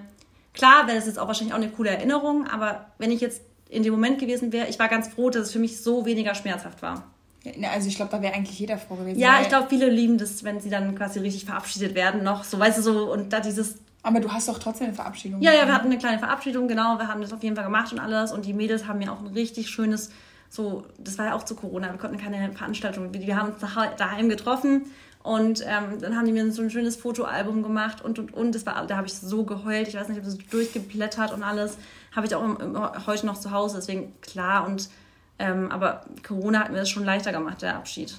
[0.54, 3.82] Klar wäre das jetzt auch wahrscheinlich auch eine coole Erinnerung, aber wenn ich jetzt in
[3.82, 6.80] dem Moment gewesen wäre, ich war ganz froh, dass es für mich so weniger schmerzhaft
[6.80, 7.04] war.
[7.42, 9.18] Ja, also ich glaube, da wäre eigentlich jeder froh gewesen.
[9.18, 12.58] Ja, ich glaube, viele lieben das, wenn sie dann quasi richtig verabschiedet werden noch, so
[12.58, 15.40] weißt du so und da dieses aber du hast doch trotzdem eine Verabschiedung.
[15.40, 16.98] Ja, ja, wir hatten eine kleine Verabschiedung, genau.
[16.98, 18.32] Wir haben das auf jeden Fall gemacht und alles.
[18.32, 20.10] Und die Mädels haben mir auch ein richtig schönes,
[20.50, 23.14] so, das war ja auch zu Corona, wir konnten keine Veranstaltung.
[23.14, 23.62] Wir haben uns
[23.96, 24.90] daheim getroffen
[25.24, 28.54] und ähm, dann haben die mir so ein schönes Fotoalbum gemacht und und und.
[28.54, 29.88] Das war, da habe ich so geheult.
[29.88, 31.78] Ich weiß nicht, ich habe so durchgeblättert und alles.
[32.14, 33.76] Habe ich auch im, im, heute noch zu Hause.
[33.76, 34.66] Deswegen klar.
[34.66, 34.90] Und
[35.38, 38.14] ähm, aber Corona hat mir das schon leichter gemacht, der Abschied.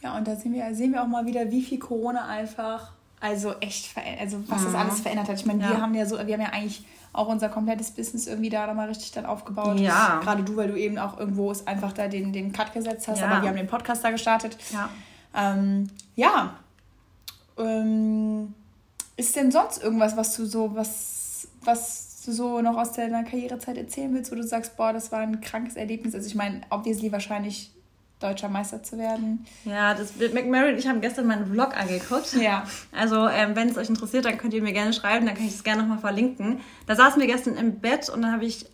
[0.00, 3.54] Ja, und da sehen wir, sehen wir auch mal wieder, wie viel Corona einfach, also
[3.58, 4.64] echt, also was mhm.
[4.66, 5.34] das alles verändert hat.
[5.34, 5.70] Ich meine, ja.
[5.70, 8.86] wir haben ja so, wir haben ja eigentlich auch unser komplettes Business irgendwie da mal
[8.86, 9.80] richtig dann aufgebaut.
[9.80, 10.20] Ja.
[10.22, 13.18] Gerade du, weil du eben auch irgendwo es einfach da den, den Cut gesetzt hast,
[13.18, 13.26] ja.
[13.26, 14.56] aber wir haben den Podcast da gestartet.
[14.72, 14.88] Ja.
[15.34, 16.56] Ähm, ja.
[17.58, 18.54] Ähm,
[19.16, 23.76] ist denn sonst irgendwas, was du so, was, was du so noch aus deiner Karrierezeit
[23.76, 26.14] erzählen willst, wo du sagst, boah, das war ein krankes Erlebnis?
[26.14, 27.72] Also ich meine, obviously wahrscheinlich
[28.22, 29.44] deutscher Meister zu werden.
[29.64, 32.34] Ja, das McMurray und ich haben gestern meinen Vlog angeguckt.
[32.34, 32.64] Ja.
[32.92, 35.54] Also, ähm, wenn es euch interessiert, dann könnt ihr mir gerne schreiben, dann kann ich
[35.54, 36.60] es gerne nochmal verlinken.
[36.86, 38.66] Da saßen wir gestern im Bett und dann habe ich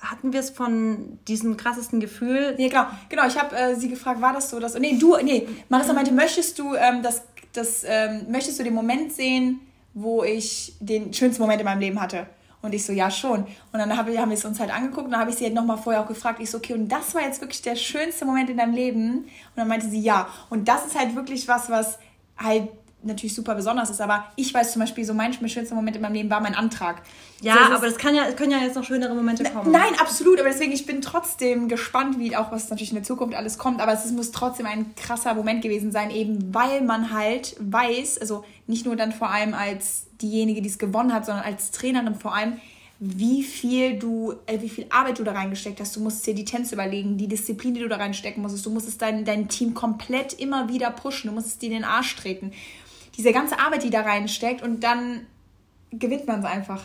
[0.00, 2.54] hatten wir es von diesem krassesten Gefühl?
[2.58, 2.86] Ja, genau.
[3.08, 4.78] Genau, ich habe äh, sie gefragt, war das so, dass.
[4.78, 7.22] Nee, du, nee, Marissa meinte, möchtest du ähm, das,
[7.52, 9.60] das ähm, möchtest du den Moment sehen,
[9.94, 12.26] wo ich den schönsten Moment in meinem Leben hatte?
[12.62, 13.44] Und ich so, ja, schon.
[13.72, 15.54] Und dann hab, haben wir es uns halt angeguckt und dann habe ich sie halt
[15.54, 16.40] nochmal vorher auch gefragt.
[16.40, 19.18] Ich so, okay, und das war jetzt wirklich der schönste Moment in deinem Leben?
[19.18, 20.28] Und dann meinte sie, ja.
[20.50, 21.98] Und das ist halt wirklich was, was
[22.36, 22.68] halt
[23.02, 26.14] natürlich super besonders ist, aber ich weiß zum Beispiel, so mein schönster Moment in meinem
[26.14, 27.02] Leben war mein Antrag.
[27.40, 29.70] Ja, so, aber das kann ja, es können ja jetzt noch schönere Momente kommen.
[29.70, 33.36] Nein, absolut, aber deswegen, ich bin trotzdem gespannt, wie auch was natürlich in der Zukunft
[33.36, 37.56] alles kommt, aber es muss trotzdem ein krasser Moment gewesen sein, eben weil man halt
[37.60, 41.70] weiß, also nicht nur dann vor allem als diejenige, die es gewonnen hat, sondern als
[41.70, 42.58] Trainerin vor allem,
[42.98, 45.94] wie viel du, äh, wie viel Arbeit du da reingesteckt hast.
[45.96, 48.64] Du musst dir die Tänze überlegen, die Disziplin, die du da reinstecken musstest.
[48.64, 51.28] Du musstest dein, dein Team komplett immer wieder pushen.
[51.28, 52.52] Du musstest dir in den Arsch treten
[53.16, 55.26] diese ganze Arbeit, die da reinsteckt und dann
[55.90, 56.82] gewinnt man es einfach.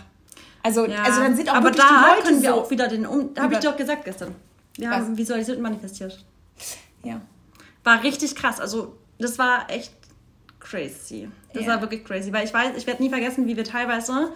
[0.63, 2.87] Also, ja, also dann sind auch aber da die Leute können wir so auch wieder
[2.87, 4.35] den um habe ich dir auch gesagt gestern.
[4.77, 4.97] Wir Was?
[4.97, 6.23] haben visualisiert und manifestiert.
[7.03, 7.21] Ja.
[7.83, 8.59] War richtig krass.
[8.59, 9.91] Also, das war echt
[10.59, 11.29] crazy.
[11.53, 11.69] Das ja.
[11.69, 14.31] war wirklich crazy, weil ich weiß, ich werde nie vergessen, wie wir teilweise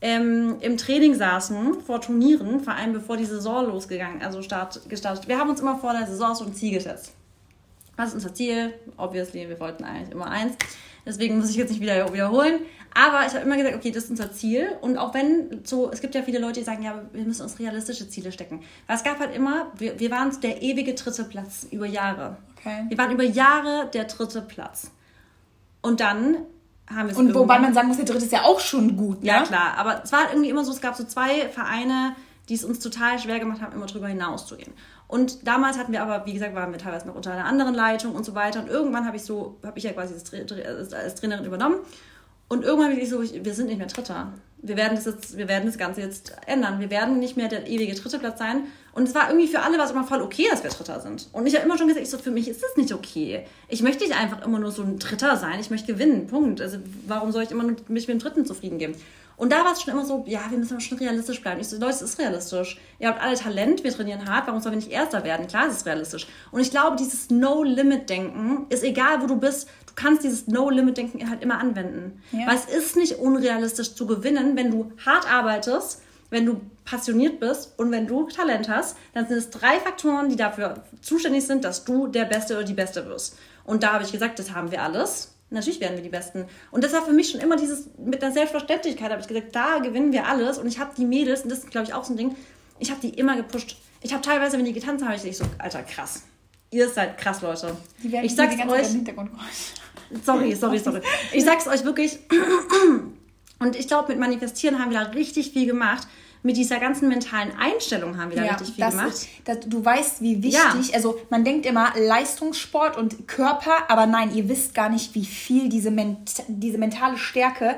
[0.00, 5.28] ähm, im Training saßen vor Turnieren, vor allem bevor die Saison losgegangen, also start, gestartet.
[5.28, 7.14] Wir haben uns immer vor der Saison so ein Ziel gesetzt.
[7.96, 8.74] Was ist unser Ziel?
[8.96, 10.56] Obviously, wir wollten eigentlich immer eins.
[11.06, 12.60] Deswegen muss ich jetzt nicht wieder wiederholen.
[12.94, 14.68] Aber ich habe immer gesagt, okay, das ist unser Ziel.
[14.80, 17.58] Und auch wenn so, es gibt ja viele Leute, die sagen, ja, wir müssen uns
[17.58, 18.62] realistische Ziele stecken.
[18.86, 22.36] Weil es gab halt immer, wir, wir waren der ewige dritte Platz über Jahre.
[22.58, 22.84] Okay.
[22.88, 24.90] Wir waren über Jahre der dritte Platz.
[25.82, 26.36] Und dann
[26.88, 29.22] haben wir es Und wobei man sagen muss, der dritte ist ja auch schon gut.
[29.22, 29.28] Ne?
[29.28, 29.74] Ja, klar.
[29.76, 32.14] Aber es war irgendwie immer so, es gab so zwei Vereine,
[32.48, 34.72] die es uns total schwer gemacht haben, immer drüber hinauszugehen.
[35.08, 38.14] Und damals hatten wir aber, wie gesagt, waren wir teilweise noch unter einer anderen Leitung
[38.14, 38.60] und so weiter.
[38.60, 41.76] Und irgendwann habe ich so, habe ich ja quasi als, Trainerin übernommen.
[42.48, 44.32] Und irgendwann bin ich so, wir sind nicht mehr Dritter.
[44.58, 46.80] Wir werden das jetzt, wir werden das Ganze jetzt ändern.
[46.80, 48.64] Wir werden nicht mehr der ewige dritte Platz sein.
[48.92, 51.28] Und es war irgendwie für alle was immer voll okay, dass wir Dritter sind.
[51.32, 53.46] Und ich habe immer schon gesagt, ich so, für mich ist das nicht okay.
[53.68, 55.60] Ich möchte nicht einfach immer nur so ein Dritter sein.
[55.60, 56.26] Ich möchte gewinnen.
[56.26, 56.60] Punkt.
[56.60, 58.94] Also warum soll ich immer nur mich mit dem Dritten zufrieden geben?
[59.36, 61.60] Und da war es schon immer so, ja, wir müssen schon realistisch bleiben.
[61.60, 62.78] Ich so, Leute, es ist realistisch.
[62.98, 65.46] Ihr habt alle Talent, wir trainieren hart, warum sollen wir nicht Erster werden?
[65.46, 66.26] Klar, es ist realistisch.
[66.52, 71.42] Und ich glaube, dieses No-Limit-Denken ist egal, wo du bist, du kannst dieses No-Limit-Denken halt
[71.42, 72.22] immer anwenden.
[72.32, 72.46] Ja.
[72.46, 77.78] Weil es ist nicht unrealistisch zu gewinnen, wenn du hart arbeitest, wenn du passioniert bist
[77.78, 81.84] und wenn du Talent hast, dann sind es drei Faktoren, die dafür zuständig sind, dass
[81.84, 83.36] du der Beste oder die Beste wirst.
[83.64, 85.33] Und da habe ich gesagt, das haben wir alles.
[85.50, 86.46] Natürlich werden wir die Besten.
[86.70, 89.78] Und das war für mich schon immer dieses, mit einer Selbstverständlichkeit habe ich gesagt, da
[89.78, 90.58] gewinnen wir alles.
[90.58, 92.36] Und ich habe die Mädels, und das ist, glaube ich, auch so ein Ding,
[92.78, 93.76] ich habe die immer gepusht.
[94.00, 96.22] Ich habe teilweise, wenn die getanzt haben, habe ich so, Alter, krass.
[96.70, 97.76] Ihr seid krass, Leute.
[98.02, 98.86] Die werden ich sag's euch.
[100.24, 101.00] Sorry, sorry, sorry.
[101.32, 102.18] Ich sag's euch wirklich.
[103.60, 106.08] Und ich glaube, mit Manifestieren haben wir da richtig viel gemacht
[106.44, 109.08] mit dieser ganzen mentalen Einstellung haben wir da ja, richtig viel gemacht.
[109.08, 110.94] Ist, das, du weißt, wie wichtig, ja.
[110.94, 115.70] also man denkt immer Leistungssport und Körper, aber nein, ihr wisst gar nicht, wie viel
[115.70, 117.76] diese, ment diese mentale Stärke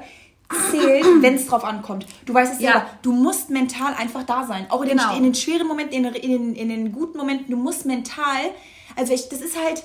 [0.73, 2.07] zählt, wenn es drauf ankommt.
[2.25, 2.73] Du weißt es ja.
[2.73, 4.67] selber, du musst mental einfach da sein.
[4.69, 5.11] Auch in, genau.
[5.11, 8.51] den, in den schweren Momenten, in, in, den, in den guten Momenten, du musst mental,
[8.97, 9.85] also ich, das ist halt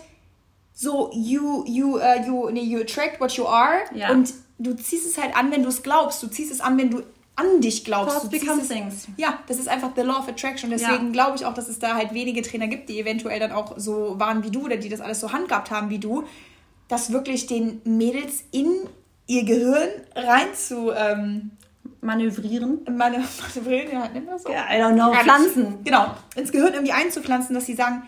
[0.74, 4.10] so, you, you, uh, you, nee, you attract what you are ja.
[4.10, 6.24] und du ziehst es halt an, wenn du es glaubst.
[6.24, 7.04] Du ziehst es an, wenn du
[7.36, 8.24] an dich glaubst.
[8.24, 9.08] Du become things.
[9.18, 10.70] Ja, das ist einfach the law of attraction.
[10.70, 11.12] Deswegen ja.
[11.12, 14.20] glaube ich auch, dass es da halt wenige Trainer gibt, die eventuell dann auch so
[14.20, 16.24] waren wie du oder die das alles so handgehabt haben wie du,
[16.88, 18.70] das wirklich den Mädels in
[19.28, 21.52] ihr Gehirn rein zu ähm,
[22.02, 22.82] manövrieren.
[22.92, 24.52] manövrieren, ja, nennen wir das so?
[24.52, 25.84] Ja, I don't know, pflanzen.
[25.84, 28.04] Genau, ins Gehirn irgendwie einzupflanzen, dass sie sagen,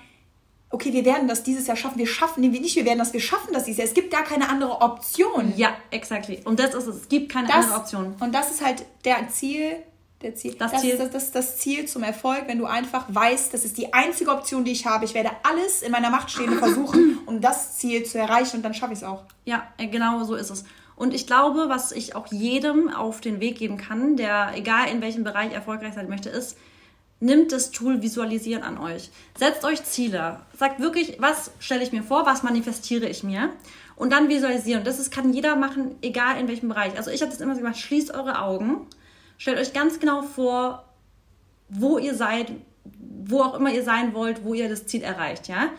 [0.73, 1.99] okay, wir werden das dieses Jahr schaffen.
[1.99, 3.87] Wir schaffen, nee, nicht, wir werden das, wir schaffen das dieses Jahr.
[3.87, 5.53] Es gibt gar keine andere Option.
[5.55, 6.41] Ja, exactly.
[6.45, 6.95] Und das ist es.
[7.01, 8.15] Es gibt keine das, andere Option.
[8.19, 9.75] Und das ist halt der Ziel,
[10.23, 10.55] der Ziel.
[10.57, 10.89] Das, das Ziel.
[10.91, 14.31] Ist das, das, das Ziel zum Erfolg, wenn du einfach weißt, das ist die einzige
[14.31, 15.05] Option, die ich habe.
[15.05, 18.73] Ich werde alles in meiner Macht Stehende versuchen, um das Ziel zu erreichen und dann
[18.73, 19.23] schaffe ich es auch.
[19.45, 20.63] Ja, äh, genau so ist es.
[20.95, 25.01] Und ich glaube, was ich auch jedem auf den Weg geben kann, der egal in
[25.01, 26.57] welchem Bereich erfolgreich sein möchte, ist,
[27.23, 29.09] Nimmt das Tool Visualisieren an euch.
[29.37, 30.41] Setzt euch Ziele.
[30.59, 33.49] Sagt wirklich, was stelle ich mir vor, was manifestiere ich mir.
[33.95, 34.83] Und dann visualisieren.
[34.83, 36.97] Das ist, kann jeder machen, egal in welchem Bereich.
[36.97, 38.87] Also ich habe das immer so gemacht, schließt eure Augen.
[39.37, 40.83] Stellt euch ganz genau vor,
[41.69, 42.51] wo ihr seid,
[43.25, 45.69] wo auch immer ihr sein wollt, wo ihr das Ziel erreicht, ja.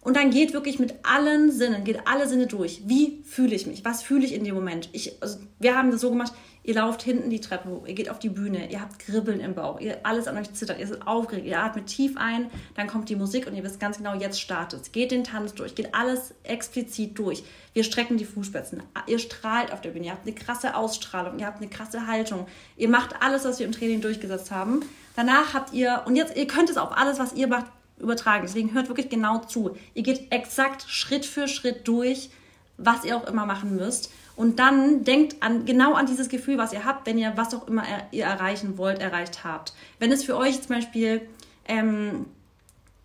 [0.00, 2.82] Und dann geht wirklich mit allen Sinnen, geht alle Sinne durch.
[2.86, 3.84] Wie fühle ich mich?
[3.84, 4.88] Was fühle ich in dem Moment?
[4.92, 6.32] Ich, also wir haben das so gemacht,
[6.66, 9.54] Ihr lauft hinten die Treppe hoch, ihr geht auf die Bühne, ihr habt Kribbeln im
[9.54, 13.10] Bauch, ihr alles an euch zittert, ihr seid aufgeregt, ihr atmet tief ein, dann kommt
[13.10, 14.90] die Musik und ihr wisst ganz genau, jetzt startet.
[14.94, 17.44] Geht den Tanz durch, geht alles explizit durch.
[17.74, 21.46] Wir strecken die Fußspitzen, ihr strahlt auf der Bühne, ihr habt eine krasse Ausstrahlung, ihr
[21.46, 22.46] habt eine krasse Haltung,
[22.78, 24.80] ihr macht alles, was wir im Training durchgesetzt haben.
[25.16, 27.66] Danach habt ihr, und jetzt, ihr könnt es auf alles, was ihr macht,
[27.98, 28.44] übertragen.
[28.46, 29.76] Deswegen hört wirklich genau zu.
[29.94, 32.30] Ihr geht exakt Schritt für Schritt durch,
[32.76, 34.10] was ihr auch immer machen müsst.
[34.36, 37.68] Und dann denkt an, genau an dieses Gefühl, was ihr habt, wenn ihr was auch
[37.68, 39.72] immer ihr erreichen wollt, erreicht habt.
[39.98, 41.22] Wenn es für euch zum Beispiel,
[41.68, 42.26] ähm,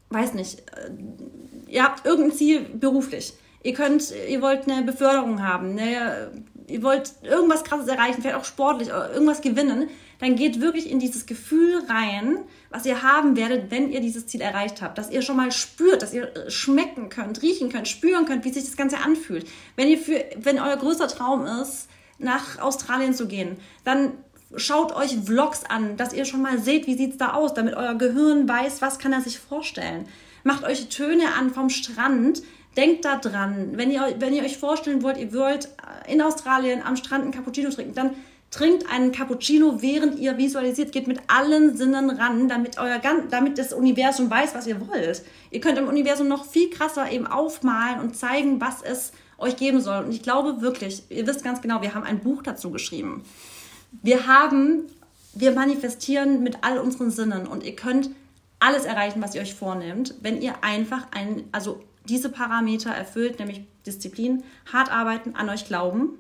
[0.09, 0.91] weiß nicht, äh,
[1.67, 3.33] ihr habt irgendein Ziel beruflich.
[3.61, 6.31] Ihr könnt, ihr wollt eine Beförderung haben, ne,
[6.67, 11.25] ihr wollt irgendwas krasses erreichen, vielleicht auch sportlich, irgendwas gewinnen, dann geht wirklich in dieses
[11.25, 12.39] Gefühl rein,
[12.69, 14.97] was ihr haben werdet, wenn ihr dieses Ziel erreicht habt.
[14.97, 18.51] Dass ihr schon mal spürt, dass ihr äh, schmecken könnt, riechen könnt, spüren könnt, wie
[18.51, 19.47] sich das Ganze anfühlt.
[19.75, 21.87] Wenn ihr für, wenn euer größter Traum ist,
[22.19, 24.11] nach Australien zu gehen, dann
[24.55, 27.95] schaut euch Vlogs an, dass ihr schon mal seht, wie sieht's da aus, damit euer
[27.95, 30.07] Gehirn weiß, was kann er sich vorstellen.
[30.43, 32.41] Macht euch Töne an vom Strand,
[32.77, 33.71] denkt da dran.
[33.73, 35.69] Wenn ihr, wenn ihr euch vorstellen wollt, ihr wollt
[36.07, 38.11] in Australien am Strand einen Cappuccino trinken, dann
[38.51, 43.73] trinkt einen Cappuccino, während ihr visualisiert, geht mit allen Sinnen ran, damit euer damit das
[43.73, 45.23] Universum weiß, was ihr wollt.
[45.51, 49.81] Ihr könnt im Universum noch viel krasser eben aufmalen und zeigen, was es euch geben
[49.81, 50.03] soll.
[50.03, 53.23] Und ich glaube wirklich, ihr wisst ganz genau, wir haben ein Buch dazu geschrieben.
[54.01, 54.87] Wir haben,
[55.33, 58.09] wir manifestieren mit all unseren Sinnen und ihr könnt
[58.59, 63.61] alles erreichen, was ihr euch vornehmt, wenn ihr einfach ein, also diese Parameter erfüllt, nämlich
[63.85, 66.17] Disziplin, hart arbeiten, an euch glauben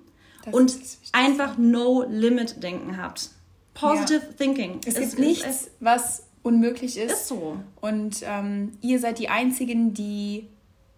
[0.51, 0.77] das und
[1.11, 3.29] einfach No-Limit-Denken habt.
[3.73, 4.33] Positive ja.
[4.37, 4.81] Thinking.
[4.85, 7.11] Es, es gibt nichts, es, was unmöglich ist.
[7.11, 7.57] Ist so.
[7.81, 10.47] Und ähm, ihr seid die Einzigen, die,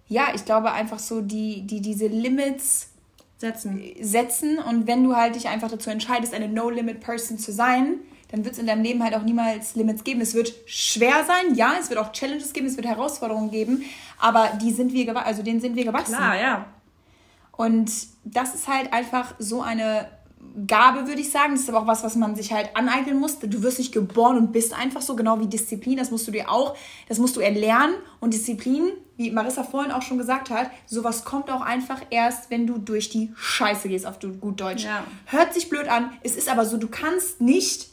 [0.08, 2.90] ja, ich glaube einfach so, die, die diese Limits
[3.38, 3.82] setzen.
[4.02, 4.60] setzen.
[4.60, 8.00] Und wenn du halt dich einfach dazu entscheidest, eine No-Limit-Person zu sein,
[8.32, 10.22] dann wird es in deinem Leben halt auch niemals Limits geben.
[10.22, 13.84] Es wird schwer sein, ja, es wird auch Challenges geben, es wird Herausforderungen geben,
[14.20, 16.16] aber die sind wir, also denen sind wir gewachsen.
[16.16, 16.66] Klar, ja.
[17.62, 17.92] Und
[18.24, 20.08] das ist halt einfach so eine
[20.66, 21.54] Gabe, würde ich sagen.
[21.54, 23.38] Das ist aber auch was, was man sich halt aneignen muss.
[23.38, 25.98] Du wirst nicht geboren und bist einfach so, genau wie Disziplin.
[25.98, 26.76] Das musst du dir auch,
[27.08, 27.94] das musst du erlernen.
[28.20, 32.66] Und Disziplin, wie Marissa vorhin auch schon gesagt hat, sowas kommt auch einfach erst, wenn
[32.66, 34.86] du durch die Scheiße gehst, auf gut Deutsch.
[34.86, 35.04] Ja.
[35.28, 36.14] Hört sich blöd an.
[36.24, 37.92] Es ist aber so, du kannst nicht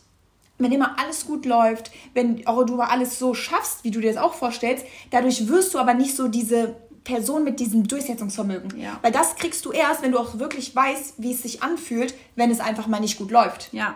[0.61, 4.21] wenn immer alles gut läuft, wenn auch du alles so schaffst, wie du dir das
[4.21, 6.75] auch vorstellst, dadurch wirst du aber nicht so diese
[7.05, 8.79] Person mit diesem Durchsetzungsvermögen.
[8.79, 8.99] Ja.
[9.03, 12.51] Weil das kriegst du erst, wenn du auch wirklich weißt, wie es sich anfühlt, wenn
[12.51, 13.73] es einfach mal nicht gut läuft.
[13.73, 13.95] Ja.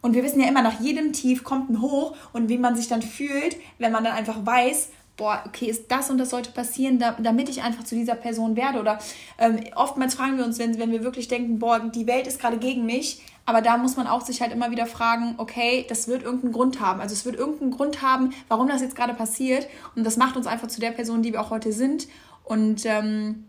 [0.00, 2.88] Und wir wissen ja immer, nach jedem Tief kommt ein Hoch und wie man sich
[2.88, 6.98] dann fühlt, wenn man dann einfach weiß, boah, okay, ist das und das sollte passieren,
[6.98, 8.80] da, damit ich einfach zu dieser Person werde.
[8.80, 8.98] Oder
[9.38, 12.58] ähm, oftmals fragen wir uns, wenn, wenn wir wirklich denken, boah, die Welt ist gerade
[12.58, 16.22] gegen mich, aber da muss man auch sich halt immer wieder fragen, okay, das wird
[16.22, 17.00] irgendeinen Grund haben.
[17.00, 19.68] Also es wird irgendeinen Grund haben, warum das jetzt gerade passiert.
[19.96, 22.06] Und das macht uns einfach zu der Person, die wir auch heute sind.
[22.44, 23.44] Und ähm,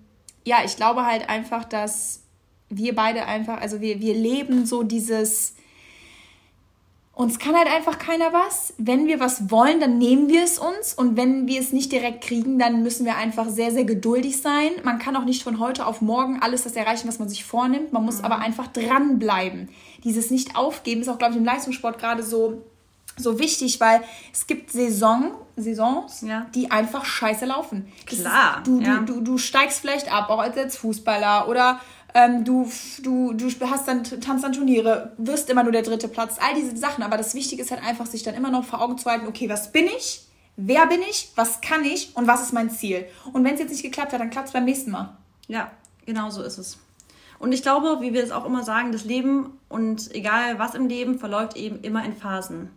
[0.45, 2.21] ja, ich glaube halt einfach, dass
[2.69, 5.55] wir beide einfach, also wir, wir leben so dieses,
[7.13, 8.73] uns kann halt einfach keiner was.
[8.77, 10.93] Wenn wir was wollen, dann nehmen wir es uns.
[10.93, 14.71] Und wenn wir es nicht direkt kriegen, dann müssen wir einfach sehr, sehr geduldig sein.
[14.83, 17.93] Man kann auch nicht von heute auf morgen alles das erreichen, was man sich vornimmt.
[17.93, 18.25] Man muss mhm.
[18.25, 19.69] aber einfach dranbleiben.
[20.03, 22.63] Dieses Nicht-Aufgeben ist auch, glaube ich, im Leistungssport gerade so
[23.17, 26.47] so wichtig, weil es gibt Saison, Saisons, ja.
[26.55, 27.87] die einfach scheiße laufen.
[28.05, 28.57] Klar.
[28.57, 28.97] Ist, du, ja.
[28.99, 31.79] du, du, du steigst vielleicht ab, auch als Fußballer oder
[32.13, 32.69] ähm, du,
[33.01, 36.77] du, du hast dann, tanzt dann Turniere, wirst immer nur der dritte Platz, all diese
[36.77, 37.03] Sachen.
[37.03, 39.49] Aber das Wichtige ist halt einfach, sich dann immer noch vor Augen zu halten, okay,
[39.49, 40.27] was bin ich?
[40.55, 41.31] Wer bin ich?
[41.35, 42.15] Was kann ich?
[42.15, 43.05] Und was ist mein Ziel?
[43.31, 45.17] Und wenn es jetzt nicht geklappt hat, dann klappt es beim nächsten Mal.
[45.47, 45.71] Ja,
[46.05, 46.77] genau so ist es.
[47.39, 50.87] Und ich glaube, wie wir es auch immer sagen, das Leben und egal was im
[50.87, 52.69] Leben verläuft eben immer in Phasen.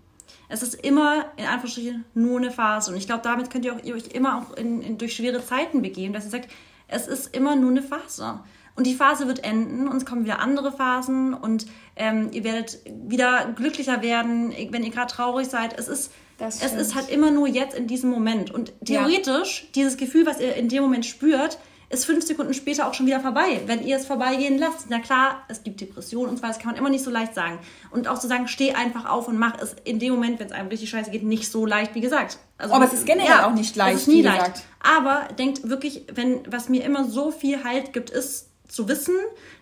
[0.48, 2.90] Es ist immer in Anführungsstrichen nur eine Phase.
[2.90, 5.44] Und ich glaube, damit könnt ihr, auch, ihr euch immer auch in, in, durch schwere
[5.44, 6.48] Zeiten begeben, dass ihr sagt,
[6.88, 8.40] es ist immer nur eine Phase.
[8.76, 11.66] Und die Phase wird enden und es kommen wieder andere Phasen und
[11.96, 15.78] ähm, ihr werdet wieder glücklicher werden, wenn ihr gerade traurig seid.
[15.78, 18.50] Es ist, es ist halt immer nur jetzt in diesem Moment.
[18.50, 19.68] Und theoretisch, ja.
[19.74, 21.58] dieses Gefühl, was ihr in dem Moment spürt,
[21.88, 24.86] ist fünf Sekunden später auch schon wieder vorbei, wenn ihr es vorbeigehen lasst.
[24.88, 27.58] Na klar, es gibt Depressionen und zwar, das kann man immer nicht so leicht sagen.
[27.90, 30.52] Und auch zu sagen, steh einfach auf und mach es in dem Moment, wenn es
[30.52, 32.38] einem richtig scheiße geht, nicht so leicht, wie gesagt.
[32.58, 33.96] Also, Aber es ist generell ja, auch nicht leicht.
[33.96, 34.64] Es ist nie leicht.
[34.80, 39.14] Aber denkt wirklich, wenn, was mir immer so viel Halt gibt, ist zu wissen,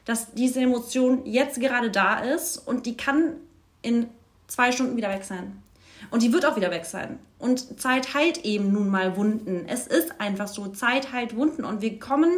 [0.07, 3.35] dass diese Emotion jetzt gerade da ist und die kann
[3.83, 4.07] in
[4.47, 5.63] zwei Stunden wieder weg sein.
[6.11, 7.19] Und die wird auch wieder weg sein.
[7.39, 9.67] Und Zeit heilt eben nun mal Wunden.
[9.69, 11.65] Es ist einfach so, Zeit heilt Wunden.
[11.65, 12.31] Und wir kommen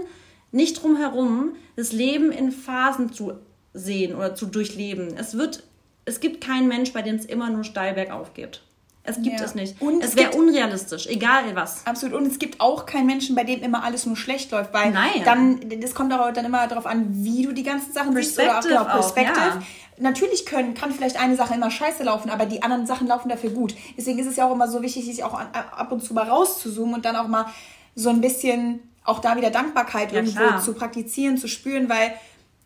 [0.52, 3.34] nicht drum herum, das Leben in Phasen zu
[3.74, 5.16] sehen oder zu durchleben.
[5.16, 5.62] Es wird,
[6.04, 8.62] es gibt keinen Mensch, bei dem es immer nur steil bergauf geht.
[9.06, 9.46] Es gibt ja.
[9.46, 9.80] es nicht.
[9.80, 11.86] Und es, es wäre unrealistisch, egal was.
[11.86, 12.20] Absolut.
[12.20, 15.22] Und es gibt auch keinen Menschen, bei dem immer alles nur schlecht läuft, weil Nein.
[15.24, 18.58] dann, das kommt auch dann immer darauf an, wie du die ganzen Sachen siehst oder
[18.58, 19.38] auch genau, Perspective.
[19.38, 19.62] Ja.
[19.98, 23.50] Natürlich können, kann vielleicht eine Sache immer scheiße laufen, aber die anderen Sachen laufen dafür
[23.50, 23.74] gut.
[23.96, 26.94] Deswegen ist es ja auch immer so wichtig, sich auch ab und zu mal rauszuzoomen
[26.94, 27.46] und dann auch mal
[27.94, 30.60] so ein bisschen auch da wieder Dankbarkeit ja, irgendwo klar.
[30.60, 32.12] zu praktizieren, zu spüren, weil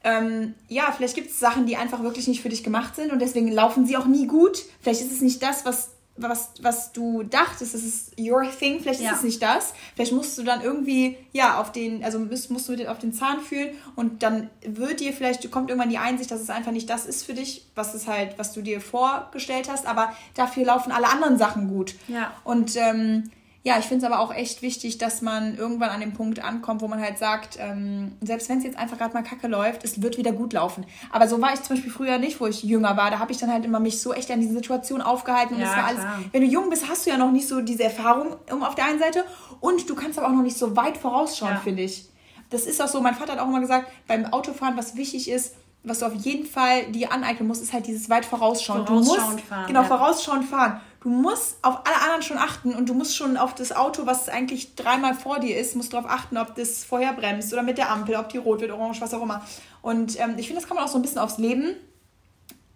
[0.02, 3.20] ähm, ja, vielleicht gibt es Sachen, die einfach wirklich nicht für dich gemacht sind und
[3.20, 4.62] deswegen laufen sie auch nie gut.
[4.80, 5.90] Vielleicht ist es nicht das, was
[6.28, 9.10] was, was du dachtest, das ist your thing, vielleicht ja.
[9.10, 9.74] ist es nicht das.
[9.94, 13.40] Vielleicht musst du dann irgendwie, ja, auf den, also musst, musst du auf den Zahn
[13.40, 17.06] fühlen und dann wird dir vielleicht, kommt irgendwann die Einsicht, dass es einfach nicht das
[17.06, 21.08] ist für dich, was es halt, was du dir vorgestellt hast, aber dafür laufen alle
[21.08, 21.94] anderen Sachen gut.
[22.08, 22.32] Ja.
[22.44, 23.30] Und ähm,
[23.62, 26.80] ja, ich finde es aber auch echt wichtig, dass man irgendwann an den Punkt ankommt,
[26.80, 30.00] wo man halt sagt, ähm, selbst wenn es jetzt einfach gerade mal kacke läuft, es
[30.00, 30.86] wird wieder gut laufen.
[31.10, 33.10] Aber so war ich zum Beispiel früher nicht, wo ich jünger war.
[33.10, 35.56] Da habe ich dann halt immer mich so echt an diese Situation aufgehalten.
[35.56, 36.02] Und ja, das war alles.
[36.32, 38.98] Wenn du jung bist, hast du ja noch nicht so diese Erfahrung auf der einen
[38.98, 39.24] Seite
[39.60, 41.60] und du kannst aber auch noch nicht so weit vorausschauen, ja.
[41.60, 42.08] finde ich.
[42.48, 45.54] Das ist auch so, mein Vater hat auch immer gesagt, beim Autofahren, was wichtig ist,
[45.84, 48.86] was du auf jeden Fall dir aneignen musst, ist halt dieses weit vorausschauen.
[48.86, 49.66] Vorausschauend du musst, fahren.
[49.66, 49.86] Genau, ja.
[49.86, 53.72] vorausschauend fahren du musst auf alle anderen schon achten und du musst schon auf das
[53.72, 57.62] Auto, was eigentlich dreimal vor dir ist, musst darauf achten, ob das vorher bremst oder
[57.62, 59.44] mit der Ampel, ob die rot wird, orange, was auch immer.
[59.82, 61.74] Und ähm, ich finde, das kann man auch so ein bisschen aufs Leben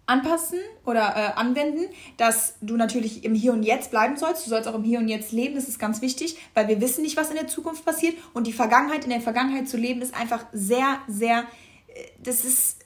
[0.07, 1.85] anpassen oder äh, anwenden,
[2.17, 4.45] dass du natürlich im Hier und Jetzt bleiben sollst.
[4.45, 7.01] Du sollst auch im Hier und Jetzt leben, das ist ganz wichtig, weil wir wissen
[7.01, 8.15] nicht, was in der Zukunft passiert.
[8.33, 11.45] Und die Vergangenheit, in der Vergangenheit zu leben, ist einfach sehr, sehr,
[11.87, 12.79] äh, das ist,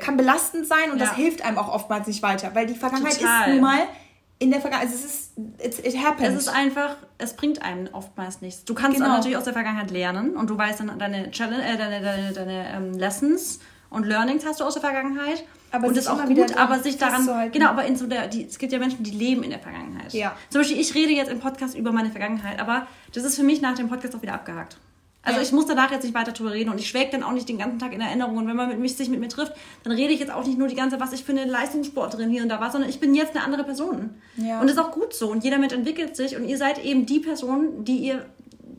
[0.00, 1.06] kann belastend sein und ja.
[1.06, 3.48] das hilft einem auch oftmals nicht weiter, weil die Vergangenheit Total.
[3.48, 3.86] ist nun mal
[4.38, 5.32] in der Vergangenheit, also es
[5.64, 6.28] ist, it, happens.
[6.28, 8.64] Es ist einfach, es bringt einem oftmals nichts.
[8.64, 9.10] Du kannst genau.
[9.10, 12.68] natürlich aus der Vergangenheit lernen und du weißt dann deine, Challenge, äh, deine, deine, deine
[12.74, 13.60] ähm, Lessons
[13.90, 15.44] und Learnings hast du aus der Vergangenheit.
[15.70, 18.44] Aber und das ist auch gut, aber sich daran, genau, aber in so der, die,
[18.44, 20.12] es gibt ja Menschen, die leben in der Vergangenheit.
[20.12, 20.36] Ja.
[20.50, 23.60] Zum Beispiel, ich rede jetzt im Podcast über meine Vergangenheit, aber das ist für mich
[23.60, 24.76] nach dem Podcast auch wieder abgehakt.
[25.24, 25.42] Also ja.
[25.42, 27.58] ich muss danach jetzt nicht weiter drüber reden und ich schwelge dann auch nicht den
[27.58, 28.36] ganzen Tag in Erinnerung.
[28.36, 29.52] Und wenn man mit mich, sich mit mir trifft,
[29.82, 32.42] dann rede ich jetzt auch nicht nur die ganze, was ich für eine Leistungssportlerin hier
[32.42, 34.10] und da war, sondern ich bin jetzt eine andere Person.
[34.36, 34.60] Ja.
[34.60, 35.30] Und das ist auch gut so.
[35.30, 38.26] Und jeder Mensch entwickelt sich und ihr seid eben die Person, die ihr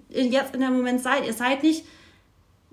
[0.09, 1.25] jetzt in dem Moment seid.
[1.25, 1.85] Ihr seid nicht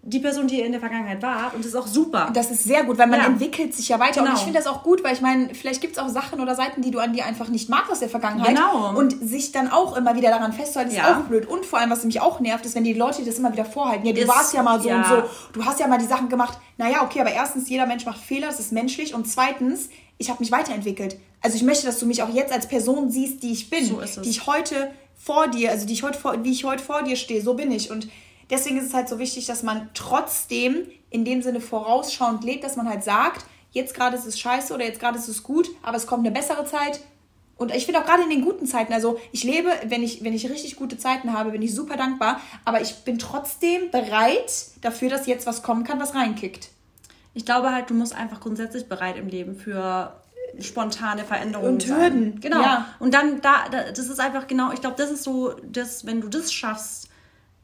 [0.05, 1.55] die Person, die in der Vergangenheit war.
[1.55, 2.29] Und das ist auch super.
[2.35, 3.27] Das ist sehr gut, weil man ja.
[3.27, 4.21] entwickelt sich ja weiter.
[4.21, 4.33] Genau.
[4.33, 6.57] Und ich finde das auch gut, weil ich meine, vielleicht gibt es auch Sachen oder
[6.57, 8.57] Seiten, die du an dir einfach nicht magst aus der Vergangenheit.
[8.57, 8.99] Genau.
[8.99, 11.21] Und sich dann auch immer wieder daran festzuhalten, ist ja.
[11.21, 11.47] auch blöd.
[11.47, 14.05] Und vor allem, was mich auch nervt, ist, wenn die Leute das immer wieder vorhalten.
[14.05, 14.97] Ja, du ist, warst ja mal so ja.
[14.97, 15.23] und so.
[15.53, 16.59] Du hast ja mal die Sachen gemacht.
[16.79, 19.15] Naja, okay, aber erstens, jeder Mensch macht Fehler, das ist menschlich.
[19.15, 19.89] Und zweitens,
[20.19, 21.17] ich habe mich weiterentwickelt.
[21.43, 23.87] Also ich möchte, dass du mich auch jetzt als Person siehst, die ich bin.
[23.87, 27.05] So die ich heute vor dir, also die ich heute vor, wie ich heute vor
[27.05, 27.93] dir stehe, so bin ich.
[27.93, 28.09] Und
[28.53, 32.77] deswegen ist es halt so wichtig, dass man trotzdem in dem Sinne vorausschauend lebt, dass
[32.77, 35.97] man halt sagt, jetzt gerade ist es scheiße oder jetzt gerade ist es gut, aber
[35.97, 37.01] es kommt eine bessere Zeit.
[37.57, 40.35] Und ich finde auch gerade in den guten Zeiten, also ich lebe, wenn ich, wenn
[40.35, 45.09] ich richtig gute Zeiten habe, bin ich super dankbar, aber ich bin trotzdem bereit dafür,
[45.09, 46.71] dass jetzt was kommen kann, was reinkickt.
[47.35, 50.21] Ich glaube halt, du musst einfach grundsätzlich bereit im Leben für
[50.61, 52.41] spontane Veränderungen und Hürden.
[52.41, 52.61] Genau.
[52.61, 52.87] Ja.
[52.99, 56.29] Und dann da, das ist einfach genau, ich glaube, das ist so, dass wenn du
[56.29, 57.09] das schaffst,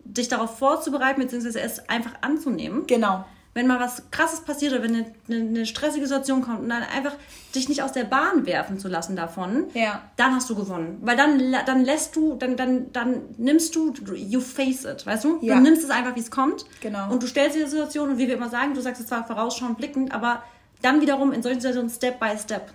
[0.09, 2.87] dich darauf vorzubereiten, beziehungsweise es einfach anzunehmen.
[2.87, 3.25] Genau.
[3.55, 6.83] Wenn mal was Krasses passiert oder wenn eine, eine, eine, stressige Situation kommt und dann
[6.83, 7.15] einfach
[7.55, 10.03] dich nicht aus der Bahn werfen zu lassen davon, ja.
[10.17, 10.99] dann hast du gewonnen.
[11.01, 15.39] Weil dann, dann lässt du, dann, dann, dann nimmst du, you face it, weißt du?
[15.41, 15.57] Ja.
[15.57, 16.67] Du nimmst es einfach, wie es kommt.
[16.81, 17.11] Genau.
[17.11, 19.77] Und du stellst die Situation und wie wir immer sagen, du sagst es zwar vorausschauend
[19.77, 20.43] blickend, aber
[20.83, 22.73] dann wiederum in solchen Situationen Step by Step.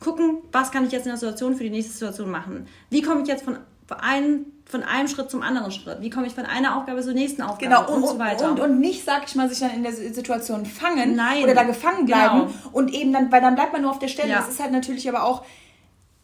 [0.00, 2.66] Gucken, was kann ich jetzt in der Situation für die nächste Situation machen?
[2.90, 3.56] Wie komme ich jetzt von
[3.94, 6.00] einem, von einem Schritt zum anderen Schritt?
[6.00, 8.50] Wie komme ich von einer Aufgabe zur nächsten Aufgabe genau, und, und so weiter?
[8.50, 11.44] Und, und nicht, sag ich mal, sich dann in der Situation fangen Nein.
[11.44, 12.52] oder da gefangen bleiben genau.
[12.72, 14.30] und eben dann, weil dann bleibt man nur auf der Stelle.
[14.30, 14.38] Ja.
[14.38, 15.44] Das ist halt natürlich aber auch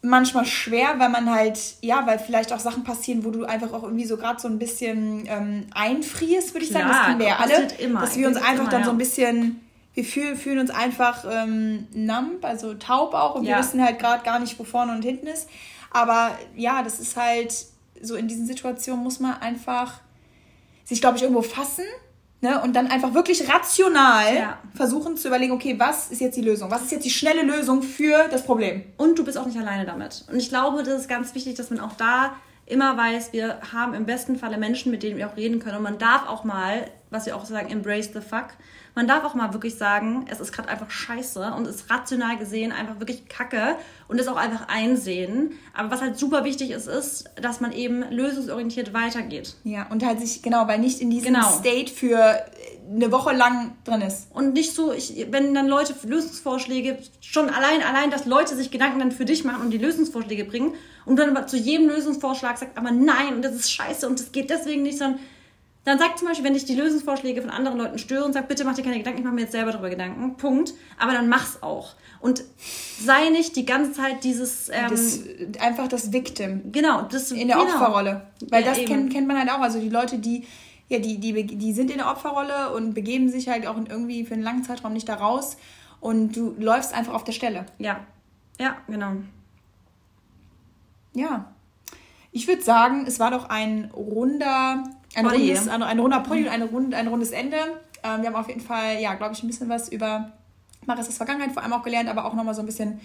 [0.01, 3.83] manchmal schwer, weil man halt, ja, weil vielleicht auch Sachen passieren, wo du einfach auch
[3.83, 6.93] irgendwie so gerade so ein bisschen ähm, einfrierst, würde ich Klar, sagen.
[6.93, 7.67] Das kennen wir ja alle.
[7.79, 8.01] Immer.
[8.01, 8.85] Dass wir uns einfach immer, dann ja.
[8.85, 9.61] so ein bisschen
[9.93, 13.57] wir fühlen, fühlen uns einfach ähm, numb, also taub auch und ja.
[13.57, 15.47] wir wissen halt gerade gar nicht, wo vorne und hinten ist.
[15.93, 17.53] Aber ja, das ist halt
[18.01, 20.01] so in diesen Situationen muss man einfach
[20.83, 21.85] sich, glaube ich, irgendwo fassen
[22.41, 22.61] ne?
[22.61, 24.57] und dann einfach wirklich rational ja.
[24.75, 26.69] versuchen zu überlegen, okay, was ist jetzt die Lösung?
[26.69, 28.83] Was ist jetzt die schnelle Lösung für das Problem?
[28.97, 30.25] Und du bist auch nicht alleine damit.
[30.29, 32.35] Und ich glaube, das ist ganz wichtig, dass man auch da
[32.65, 35.77] immer weiß, wir haben im besten Falle Menschen, mit denen wir auch reden können.
[35.77, 38.49] Und man darf auch mal, was wir auch sagen, embrace the fuck
[38.95, 42.71] man darf auch mal wirklich sagen, es ist gerade einfach scheiße und ist rational gesehen
[42.71, 43.75] einfach wirklich kacke
[44.07, 45.53] und es auch einfach einsehen.
[45.73, 49.55] Aber was halt super wichtig ist, ist, dass man eben lösungsorientiert weitergeht.
[49.63, 51.49] Ja, und halt sich, genau, weil nicht in diesem genau.
[51.49, 52.45] State für
[52.87, 54.27] eine Woche lang drin ist.
[54.31, 58.99] Und nicht so, ich, wenn dann Leute Lösungsvorschläge, schon allein, allein, dass Leute sich Gedanken
[58.99, 62.77] dann für dich machen und die Lösungsvorschläge bringen und dann aber zu jedem Lösungsvorschlag sagt,
[62.77, 65.19] aber nein, und das ist scheiße und das geht deswegen nicht, sondern
[65.85, 68.75] dann sag zum Beispiel, wenn dich die Lösungsvorschläge von anderen Leuten stören, sag bitte mach
[68.75, 70.37] dir keine Gedanken, ich mache mir jetzt selber darüber Gedanken.
[70.37, 70.73] Punkt.
[70.97, 71.95] Aber dann mach's auch.
[72.21, 72.43] Und
[73.01, 74.69] sei nicht die ganze Zeit dieses.
[74.69, 75.19] Ähm, das,
[75.59, 76.71] einfach das Victim.
[76.71, 77.69] Genau, das in der genau.
[77.69, 78.27] Opferrolle.
[78.49, 79.59] Weil ja, das kennt, kennt man halt auch.
[79.59, 80.45] Also die Leute, die
[80.89, 84.35] ja, die, die, die sind in der Opferrolle und begeben sich halt auch irgendwie für
[84.35, 85.57] einen langen Zeitraum nicht da raus.
[85.99, 87.65] Und du läufst einfach auf der Stelle.
[87.79, 88.05] Ja,
[88.59, 89.13] ja, genau.
[91.13, 91.53] ja,
[92.31, 94.83] ich würde sagen, es war doch ein runder,
[95.15, 97.57] ein, rundes, ein, ein runder Pony und eine rund, ein rundes Ende.
[98.03, 100.31] Ähm, wir haben auf jeden Fall, ja, glaube ich, ein bisschen was über
[100.85, 102.99] Marissas Vergangenheit vor allem auch gelernt, aber auch nochmal so ein bisschen,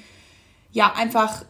[0.73, 1.45] ja, einfach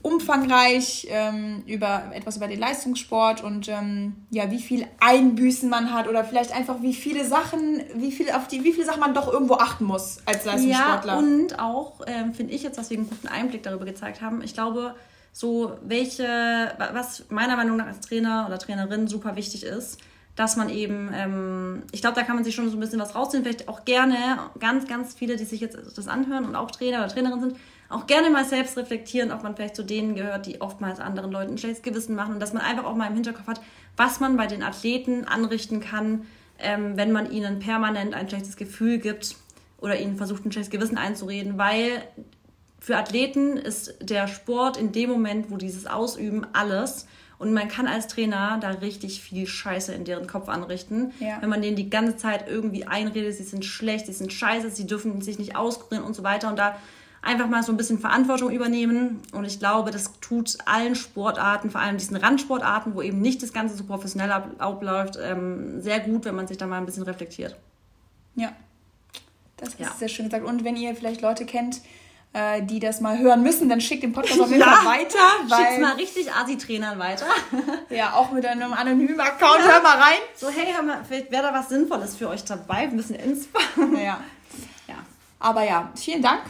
[0.00, 6.08] umfangreich ähm, über etwas über den Leistungssport und ähm, ja, wie viel Einbüßen man hat
[6.08, 9.30] oder vielleicht einfach wie viele Sachen, wie viel auf die, wie viele Sachen man doch
[9.30, 11.12] irgendwo achten muss als Leistungssportler.
[11.14, 14.40] Ja, und auch ähm, finde ich jetzt, was wir einen guten Einblick darüber gezeigt haben,
[14.42, 14.94] ich glaube,
[15.38, 16.26] so welche,
[16.92, 20.00] was meiner Meinung nach als Trainer oder Trainerin super wichtig ist,
[20.34, 23.14] dass man eben, ähm, ich glaube, da kann man sich schon so ein bisschen was
[23.14, 24.16] rausziehen, vielleicht auch gerne,
[24.58, 27.56] ganz, ganz viele, die sich jetzt das anhören und auch Trainer oder Trainerin sind,
[27.88, 31.52] auch gerne mal selbst reflektieren, ob man vielleicht zu denen gehört, die oftmals anderen Leuten
[31.52, 33.60] ein schlechtes Gewissen machen und dass man einfach auch mal im Hinterkopf hat,
[33.96, 36.26] was man bei den Athleten anrichten kann,
[36.58, 39.36] ähm, wenn man ihnen permanent ein schlechtes Gefühl gibt
[39.80, 42.02] oder ihnen versucht, ein schlechtes Gewissen einzureden, weil
[42.78, 47.06] für Athleten ist der Sport in dem Moment, wo dieses Ausüben alles
[47.38, 51.12] und man kann als Trainer da richtig viel Scheiße in deren Kopf anrichten.
[51.20, 51.40] Ja.
[51.40, 54.86] Wenn man denen die ganze Zeit irgendwie einredet, sie sind schlecht, sie sind scheiße, sie
[54.86, 56.48] dürfen sich nicht auskurieren und so weiter.
[56.48, 56.76] Und da
[57.22, 59.20] einfach mal so ein bisschen Verantwortung übernehmen.
[59.32, 63.52] Und ich glaube, das tut allen Sportarten, vor allem diesen Randsportarten, wo eben nicht das
[63.52, 67.56] Ganze so professionell abläuft, ähm, sehr gut, wenn man sich da mal ein bisschen reflektiert.
[68.34, 68.52] Ja,
[69.56, 69.92] das ist ja.
[69.96, 70.44] sehr schön gesagt.
[70.44, 71.82] Und wenn ihr vielleicht Leute kennt,
[72.32, 75.18] äh, die das mal hören müssen, dann schickt den Podcast auf jeden Fall weiter.
[75.56, 77.26] Schickt mal richtig Asi-Trainern weiter.
[77.90, 79.60] ja, auch mit einem anonymen Account.
[79.60, 79.72] Ja.
[79.72, 80.18] Hör mal rein.
[80.34, 82.80] So, hey, hör mal, vielleicht wäre da was Sinnvolles für euch dabei.
[82.80, 83.58] Ein bisschen Inspo.
[83.94, 84.20] ja.
[84.88, 84.96] ja.
[85.38, 86.42] Aber ja, vielen Dank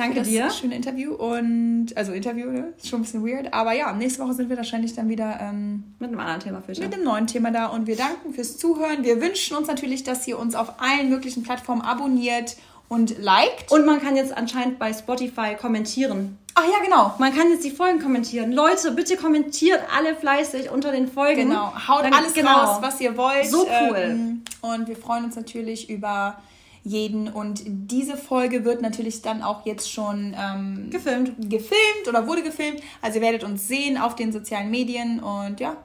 [0.00, 0.50] Danke dir.
[0.50, 2.72] Schöne Interview und also Interview ne?
[2.78, 5.84] ist schon ein bisschen weird, aber ja, nächste Woche sind wir wahrscheinlich dann wieder ähm,
[5.98, 6.72] mit einem anderen Thema für.
[6.80, 9.04] Mit einem neuen Thema da und wir danken fürs Zuhören.
[9.04, 12.56] Wir wünschen uns natürlich, dass ihr uns auf allen möglichen Plattformen abonniert
[12.90, 13.70] und liked.
[13.70, 16.36] Und man kann jetzt anscheinend bei Spotify kommentieren.
[16.56, 17.14] Ach ja, genau.
[17.18, 18.50] Man kann jetzt die Folgen kommentieren.
[18.50, 21.48] Leute, bitte kommentiert alle fleißig unter den Folgen.
[21.48, 21.72] Genau.
[21.86, 22.50] Haut Dann, alles genau.
[22.50, 23.46] raus, was ihr wollt.
[23.46, 23.96] So cool.
[23.96, 26.42] Ähm, und wir freuen uns natürlich über
[26.82, 27.28] jeden.
[27.28, 31.48] Und diese Folge wird natürlich dann auch jetzt schon ähm, gefilmt.
[31.48, 32.82] gefilmt oder wurde gefilmt.
[33.00, 35.76] Also ihr werdet uns sehen auf den sozialen Medien und ja.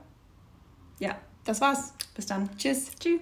[0.98, 1.16] Ja.
[1.44, 1.94] Das war's.
[2.16, 2.50] Bis dann.
[2.58, 2.90] Tschüss.
[3.00, 3.20] Tschüss.